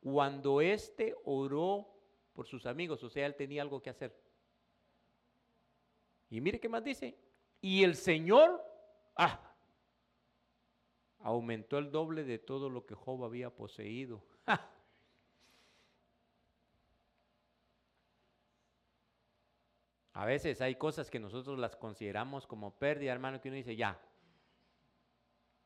[0.00, 1.86] cuando éste oró
[2.32, 4.18] por sus amigos, o sea, él tenía algo que hacer.
[6.30, 7.18] Y mire qué más dice.
[7.60, 8.64] Y el Señor,
[9.16, 9.54] ah,
[11.18, 14.24] aumentó el doble de todo lo que Job había poseído.
[20.16, 24.00] A veces hay cosas que nosotros las consideramos como pérdida, hermano, que uno dice, ya,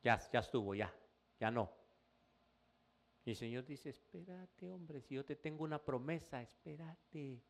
[0.03, 0.93] ya, ya estuvo, ya,
[1.39, 1.71] ya no.
[3.23, 7.41] Y el Señor dice, espérate, hombre, si yo te tengo una promesa, espérate.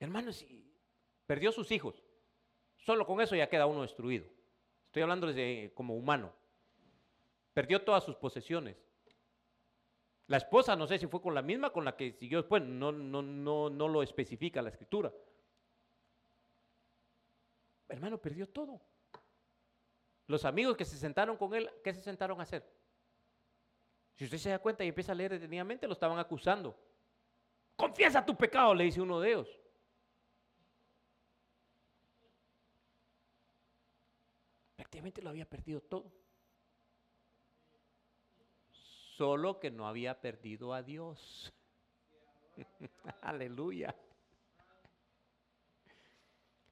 [0.00, 0.74] Hermano, si
[1.26, 2.02] perdió sus hijos,
[2.78, 4.24] solo con eso ya queda uno destruido.
[4.86, 6.32] Estoy hablando desde como humano.
[7.52, 8.85] Perdió todas sus posesiones.
[10.28, 12.90] La esposa, no sé si fue con la misma con la que siguió después, no,
[12.90, 15.12] no, no, no lo especifica la escritura.
[17.88, 18.80] Hermano, perdió todo.
[20.26, 22.68] Los amigos que se sentaron con él, ¿qué se sentaron a hacer?
[24.14, 26.76] Si usted se da cuenta y empieza a leer detenidamente, lo estaban acusando.
[27.76, 29.60] Confiesa tu pecado, le dice uno de ellos.
[34.74, 36.25] Prácticamente lo había perdido todo
[39.16, 41.52] solo que no había perdido a Dios.
[43.22, 43.94] Aleluya.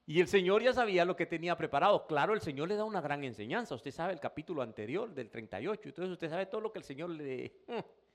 [0.07, 2.05] Y el Señor ya sabía lo que tenía preparado.
[2.05, 3.73] Claro, el Señor le da una gran enseñanza.
[3.73, 5.89] Usted sabe el capítulo anterior del 38.
[5.89, 7.63] Entonces usted sabe todo lo que el Señor le...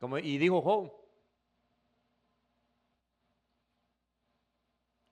[0.00, 0.92] Como, y dijo Job,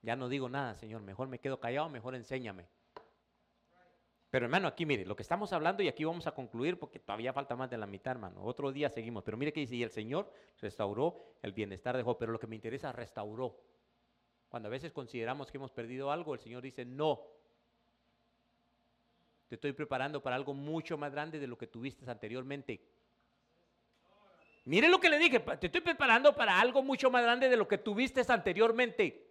[0.03, 2.69] ya no digo nada, Señor, mejor me quedo callado, mejor enséñame.
[4.35, 7.33] Pero hermano, aquí mire, lo que estamos hablando y aquí vamos a concluir porque todavía
[7.33, 8.43] falta más de la mitad, hermano.
[8.43, 9.23] Otro día seguimos.
[9.23, 10.29] Pero mire que dice, y el Señor
[10.61, 12.17] restauró el bienestar de Job.
[12.19, 13.57] Pero lo que me interesa, restauró.
[14.49, 17.23] Cuando a veces consideramos que hemos perdido algo, el Señor dice, no.
[19.47, 22.85] Te estoy preparando para algo mucho más grande de lo que tuviste anteriormente.
[24.65, 27.69] Mire lo que le dije, te estoy preparando para algo mucho más grande de lo
[27.69, 29.24] que tuviste anteriormente.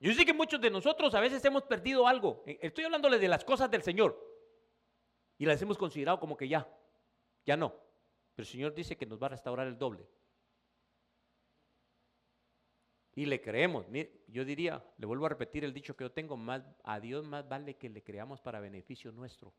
[0.00, 2.42] Yo sé que muchos de nosotros a veces hemos perdido algo.
[2.46, 4.18] Eh, estoy hablándole de las cosas del Señor.
[5.36, 6.66] Y las hemos considerado como que ya,
[7.44, 7.70] ya no.
[8.34, 10.08] Pero el Señor dice que nos va a restaurar el doble.
[13.14, 13.86] Y le creemos.
[14.28, 17.46] Yo diría, le vuelvo a repetir el dicho que yo tengo, más, a Dios más
[17.46, 19.52] vale que le creamos para beneficio nuestro.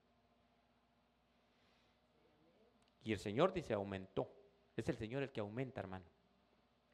[3.03, 4.27] Y el Señor dice, aumentó.
[4.75, 6.05] Es el Señor el que aumenta, hermano.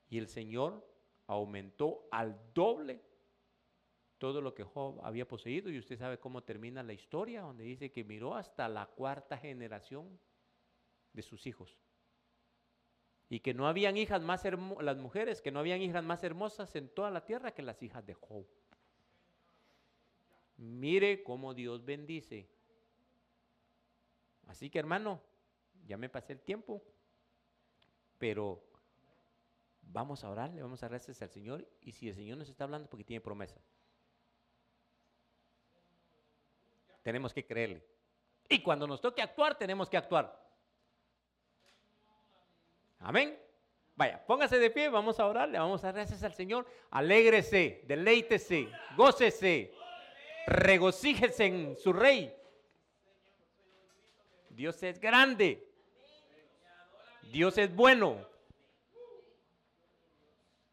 [0.10, 0.86] Y el Señor
[1.28, 3.07] aumentó al doble
[4.18, 7.92] todo lo que Job había poseído y usted sabe cómo termina la historia, donde dice
[7.92, 10.20] que miró hasta la cuarta generación
[11.14, 11.78] de sus hijos.
[13.30, 16.76] Y que no habían hijas más hermosas, las mujeres, que no habían hijas más hermosas
[16.76, 18.46] en toda la tierra que las hijas de Job.
[20.58, 22.50] Mire cómo Dios bendice.
[24.48, 25.22] Así que hermano,
[25.86, 26.82] ya me pasé el tiempo,
[28.18, 28.64] pero
[29.82, 32.90] vamos a orarle, vamos a gracias al Señor y si el Señor nos está hablando
[32.90, 33.60] porque tiene promesa.
[37.08, 37.82] Tenemos que creerle.
[38.50, 40.38] Y cuando nos toque actuar, tenemos que actuar.
[43.00, 43.40] Amén.
[43.96, 46.68] Vaya, póngase de pie, vamos a orarle, vamos a dar gracias al Señor.
[46.92, 49.74] Alégrese, deleítese, gócese,
[50.48, 52.36] regocíjese en su rey.
[54.50, 55.66] Dios es grande.
[57.32, 58.28] Dios es bueno.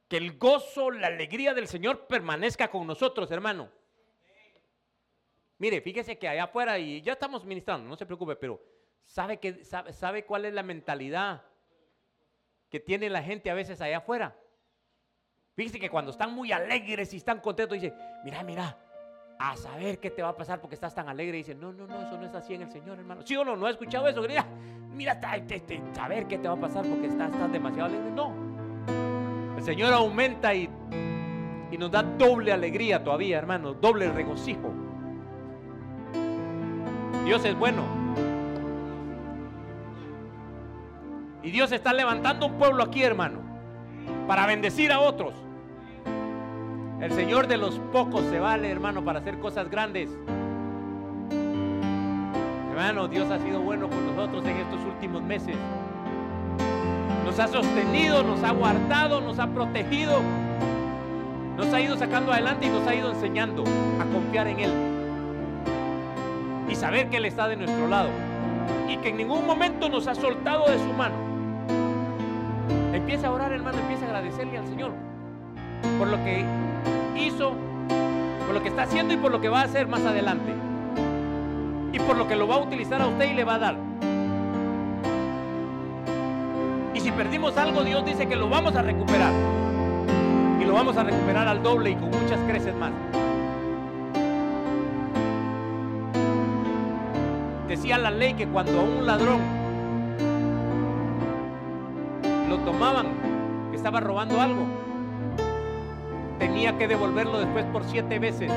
[0.08, 3.70] Que el gozo, la alegría del Señor permanezca con nosotros, hermano.
[5.58, 8.60] Mire, fíjese que allá afuera, y ya estamos ministrando, no se preocupe, pero
[9.04, 11.42] ¿sabe, que, sabe, sabe cuál es la mentalidad
[12.68, 14.36] que tiene la gente a veces allá afuera?
[15.54, 17.94] Fíjese que cuando están muy alegres y están contentos, dice,
[18.24, 18.76] mira, mira,
[19.38, 21.38] a saber qué te va a pasar porque estás tan alegre.
[21.38, 23.22] Y dice, no, no, no, eso no es así en el Señor, hermano.
[23.22, 23.56] ¿Sí o no?
[23.56, 24.20] ¿No ha escuchado eso?
[24.22, 24.44] Mira,
[24.92, 25.20] mira,
[25.94, 28.10] saber qué te va a pasar porque estás, estás demasiado alegre.
[28.10, 28.34] No.
[29.56, 30.68] El Señor aumenta y,
[31.70, 34.83] y nos da doble alegría todavía, hermano, doble regocijo.
[37.24, 37.82] Dios es bueno.
[41.42, 43.38] Y Dios está levantando un pueblo aquí, hermano,
[44.28, 45.34] para bendecir a otros.
[47.00, 50.10] El Señor de los pocos se vale, hermano, para hacer cosas grandes.
[52.70, 55.56] Hermano, Dios ha sido bueno con nosotros en estos últimos meses.
[57.24, 60.20] Nos ha sostenido, nos ha guardado, nos ha protegido.
[61.56, 63.64] Nos ha ido sacando adelante y nos ha ido enseñando
[64.00, 64.93] a confiar en Él
[66.68, 68.08] y saber que Él está de nuestro lado
[68.88, 71.14] y que en ningún momento nos ha soltado de su mano.
[72.92, 74.92] Empieza a orar, hermano, empieza a agradecerle al Señor
[75.98, 76.44] por lo que
[77.16, 77.52] hizo,
[78.46, 80.52] por lo que está haciendo y por lo que va a hacer más adelante.
[81.92, 83.76] Y por lo que lo va a utilizar a usted y le va a dar.
[86.94, 89.32] Y si perdimos algo, Dios dice que lo vamos a recuperar.
[90.60, 92.92] Y lo vamos a recuperar al doble y con muchas creces más.
[97.68, 99.40] Decía la ley que cuando a un ladrón
[102.48, 103.06] lo tomaban,
[103.70, 104.66] que estaba robando algo,
[106.38, 108.52] tenía que devolverlo después por siete veces.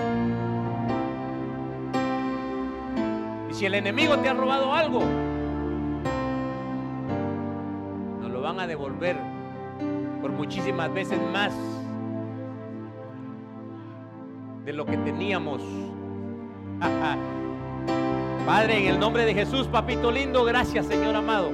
[3.50, 5.02] Y si el enemigo te ha robado algo,
[8.22, 9.18] nos lo van a devolver
[10.22, 11.54] por muchísimas veces más
[14.66, 15.62] de lo que teníamos.
[18.48, 21.52] Padre, en el nombre de Jesús, papito lindo, gracias Señor amado.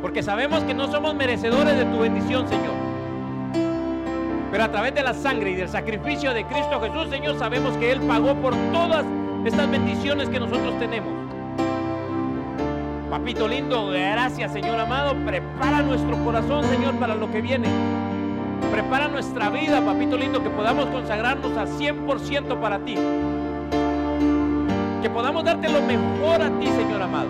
[0.00, 2.74] Porque sabemos que no somos merecedores de tu bendición, Señor.
[4.50, 7.92] Pero a través de la sangre y del sacrificio de Cristo Jesús, Señor, sabemos que
[7.92, 9.06] Él pagó por todas
[9.44, 11.12] estas bendiciones que nosotros tenemos.
[13.08, 15.14] Papito lindo, gracias Señor amado.
[15.24, 17.68] Prepara nuestro corazón, Señor, para lo que viene.
[18.72, 22.96] Prepara nuestra vida, papito lindo, que podamos consagrarnos a 100% para ti.
[25.02, 27.26] Que podamos darte lo mejor a ti, Señor amado.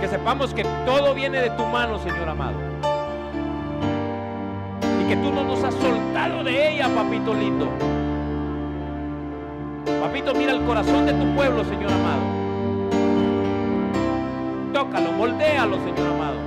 [0.00, 2.56] Que sepamos que todo viene de tu mano, Señor amado.
[5.00, 7.68] Y que tú no nos has soltado de ella, papito lindo.
[10.00, 12.22] Papito, mira el corazón de tu pueblo, Señor amado.
[14.72, 16.38] Tócalo, moldéalo, Señor amado.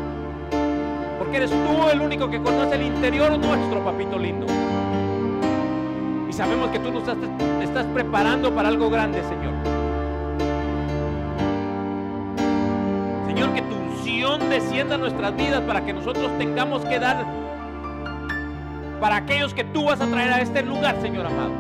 [1.20, 4.46] Porque eres tú el único que conoce el interior nuestro, papito lindo.
[6.40, 7.04] Sabemos que tú nos
[7.62, 9.54] estás preparando para algo grande, Señor.
[13.28, 17.26] Señor, que tu unción descienda a nuestras vidas para que nosotros tengamos que dar
[19.02, 21.52] para aquellos que tú vas a traer a este lugar, Señor amado.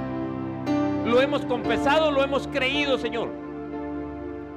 [1.05, 3.27] Lo hemos confesado, lo hemos creído, Señor.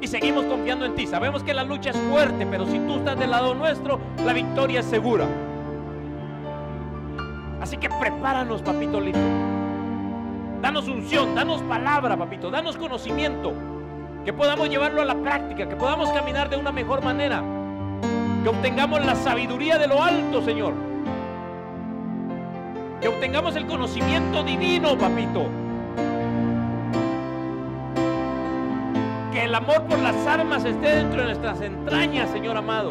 [0.01, 1.09] Y seguimos confiando en ti.
[1.09, 4.79] Sabemos que la lucha es fuerte, pero si tú estás del lado nuestro, la victoria
[4.79, 5.27] es segura.
[7.61, 9.62] Así que prepáranos, papito lindo.
[10.63, 13.53] Danos unción, danos palabra, papito, danos conocimiento.
[14.25, 17.43] Que podamos llevarlo a la práctica, que podamos caminar de una mejor manera.
[18.45, 20.75] Que obtengamos la sabiduría de lo alto, Señor.
[23.01, 25.47] Que obtengamos el conocimiento divino, papito.
[29.33, 32.91] Que el amor por las armas esté dentro de nuestras entrañas, Señor amado.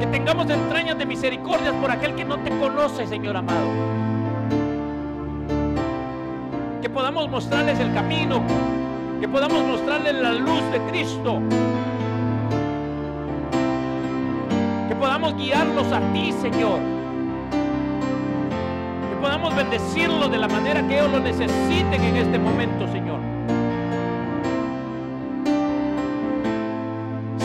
[0.00, 4.01] Que tengamos entrañas de misericordias por aquel que no te conoce, Señor amado.
[6.94, 8.42] Podamos mostrarles el camino.
[9.18, 11.40] Que podamos mostrarles la luz de Cristo.
[14.88, 16.80] Que podamos guiarlos a ti, Señor.
[19.08, 23.20] Que podamos bendecirlos de la manera que ellos lo necesiten en este momento, Señor.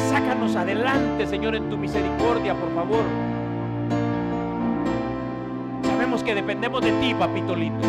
[0.09, 3.03] Sácanos adelante, Señor, en tu misericordia, por favor.
[5.83, 7.87] Sabemos que dependemos de ti, papito lindo.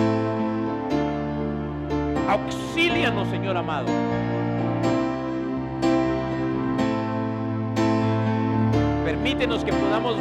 [2.28, 3.86] Auxílianos, Señor amado.
[9.02, 10.16] Permítenos que podamos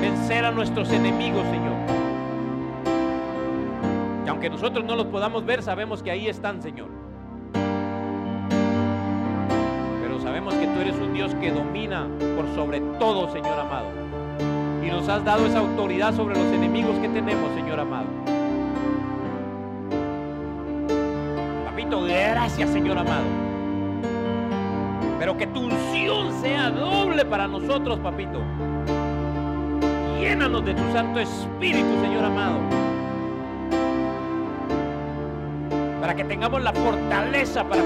[0.00, 1.72] vencer a nuestros enemigos, Señor.
[4.24, 6.86] Y aunque nosotros no los podamos ver, sabemos que ahí están, Señor.
[10.02, 13.88] Pero sabemos que tú eres un Dios que domina por sobre todo, Señor amado.
[14.84, 18.09] Y nos has dado esa autoridad sobre los enemigos que tenemos, Señor amado.
[21.90, 23.24] Papito, gracias, Señor amado.
[25.18, 28.40] Pero que tu unción sea doble para nosotros, papito.
[30.20, 32.60] Llénanos de tu Santo Espíritu, Señor amado.
[36.00, 37.82] Para que tengamos la fortaleza para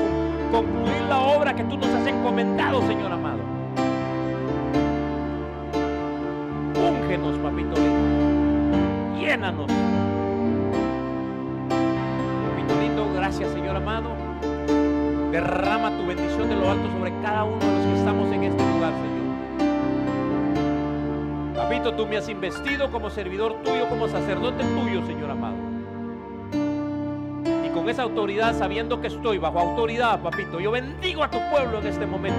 [0.53, 3.41] concluir la obra que tú nos has encomendado, Señor amado.
[6.77, 7.75] Úngenos, papito.
[9.19, 9.94] Llénanos.
[13.35, 14.11] Señor amado.
[15.33, 18.63] Derrama tu bendición de lo alto sobre cada uno de los que estamos en este
[18.63, 19.25] lugar, Señor.
[21.57, 25.57] Papito, tú me has investido como servidor tuyo, como sacerdote tuyo, Señor amado.
[27.67, 31.81] Y con esa autoridad, sabiendo que estoy bajo autoridad, papito, yo bendigo a tu pueblo
[31.81, 32.39] en este momento.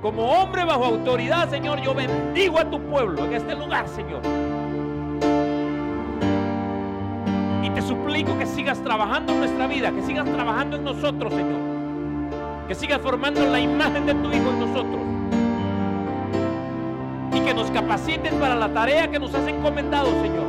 [0.00, 4.22] Como hombre bajo autoridad, Señor, yo bendigo a tu pueblo en este lugar, Señor.
[7.78, 11.60] Te suplico que sigas trabajando en nuestra vida, que sigas trabajando en nosotros, Señor.
[12.66, 15.00] Que sigas formando la imagen de tu Hijo en nosotros.
[17.34, 20.48] Y que nos capacites para la tarea que nos has encomendado, Señor.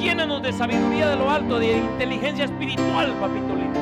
[0.00, 3.80] Llénanos de sabiduría de lo alto, de inteligencia espiritual, papito lindo.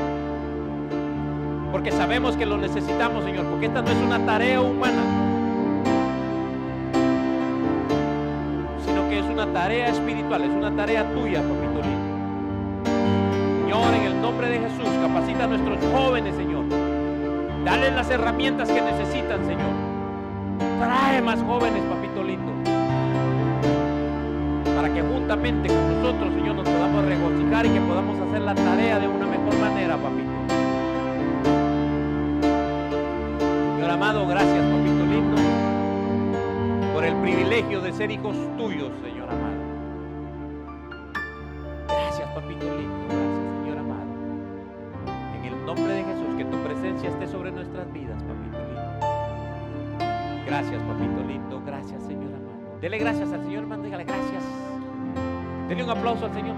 [1.73, 5.20] Porque sabemos que lo necesitamos, Señor, porque esta no es una tarea humana.
[9.43, 12.85] Una tarea espiritual, es una tarea tuya, papito lindo.
[13.63, 16.67] Señor, en el nombre de Jesús, capacita a nuestros jóvenes, Señor.
[17.65, 19.73] Dale las herramientas que necesitan, Señor.
[20.79, 22.53] Trae más jóvenes, papito lindo.
[24.77, 28.99] Para que juntamente con nosotros, Señor, nos podamos regocijar y que podamos hacer la tarea
[28.99, 30.31] de una mejor manera, papito.
[33.77, 34.80] Señor amado, gracias, papito
[37.51, 39.61] privilegio de ser hijos tuyos, Señor amado.
[41.89, 44.13] Gracias, papito lindo, gracias, Señor amado.
[45.35, 48.83] En el nombre de Jesús, que tu presencia esté sobre nuestras vidas, papito lindo.
[50.47, 52.79] Gracias, papito lindo, gracias, Señor amado.
[52.81, 54.45] Dele gracias al Señor, hermano, dígale gracias.
[55.69, 56.55] Dele un aplauso al Señor.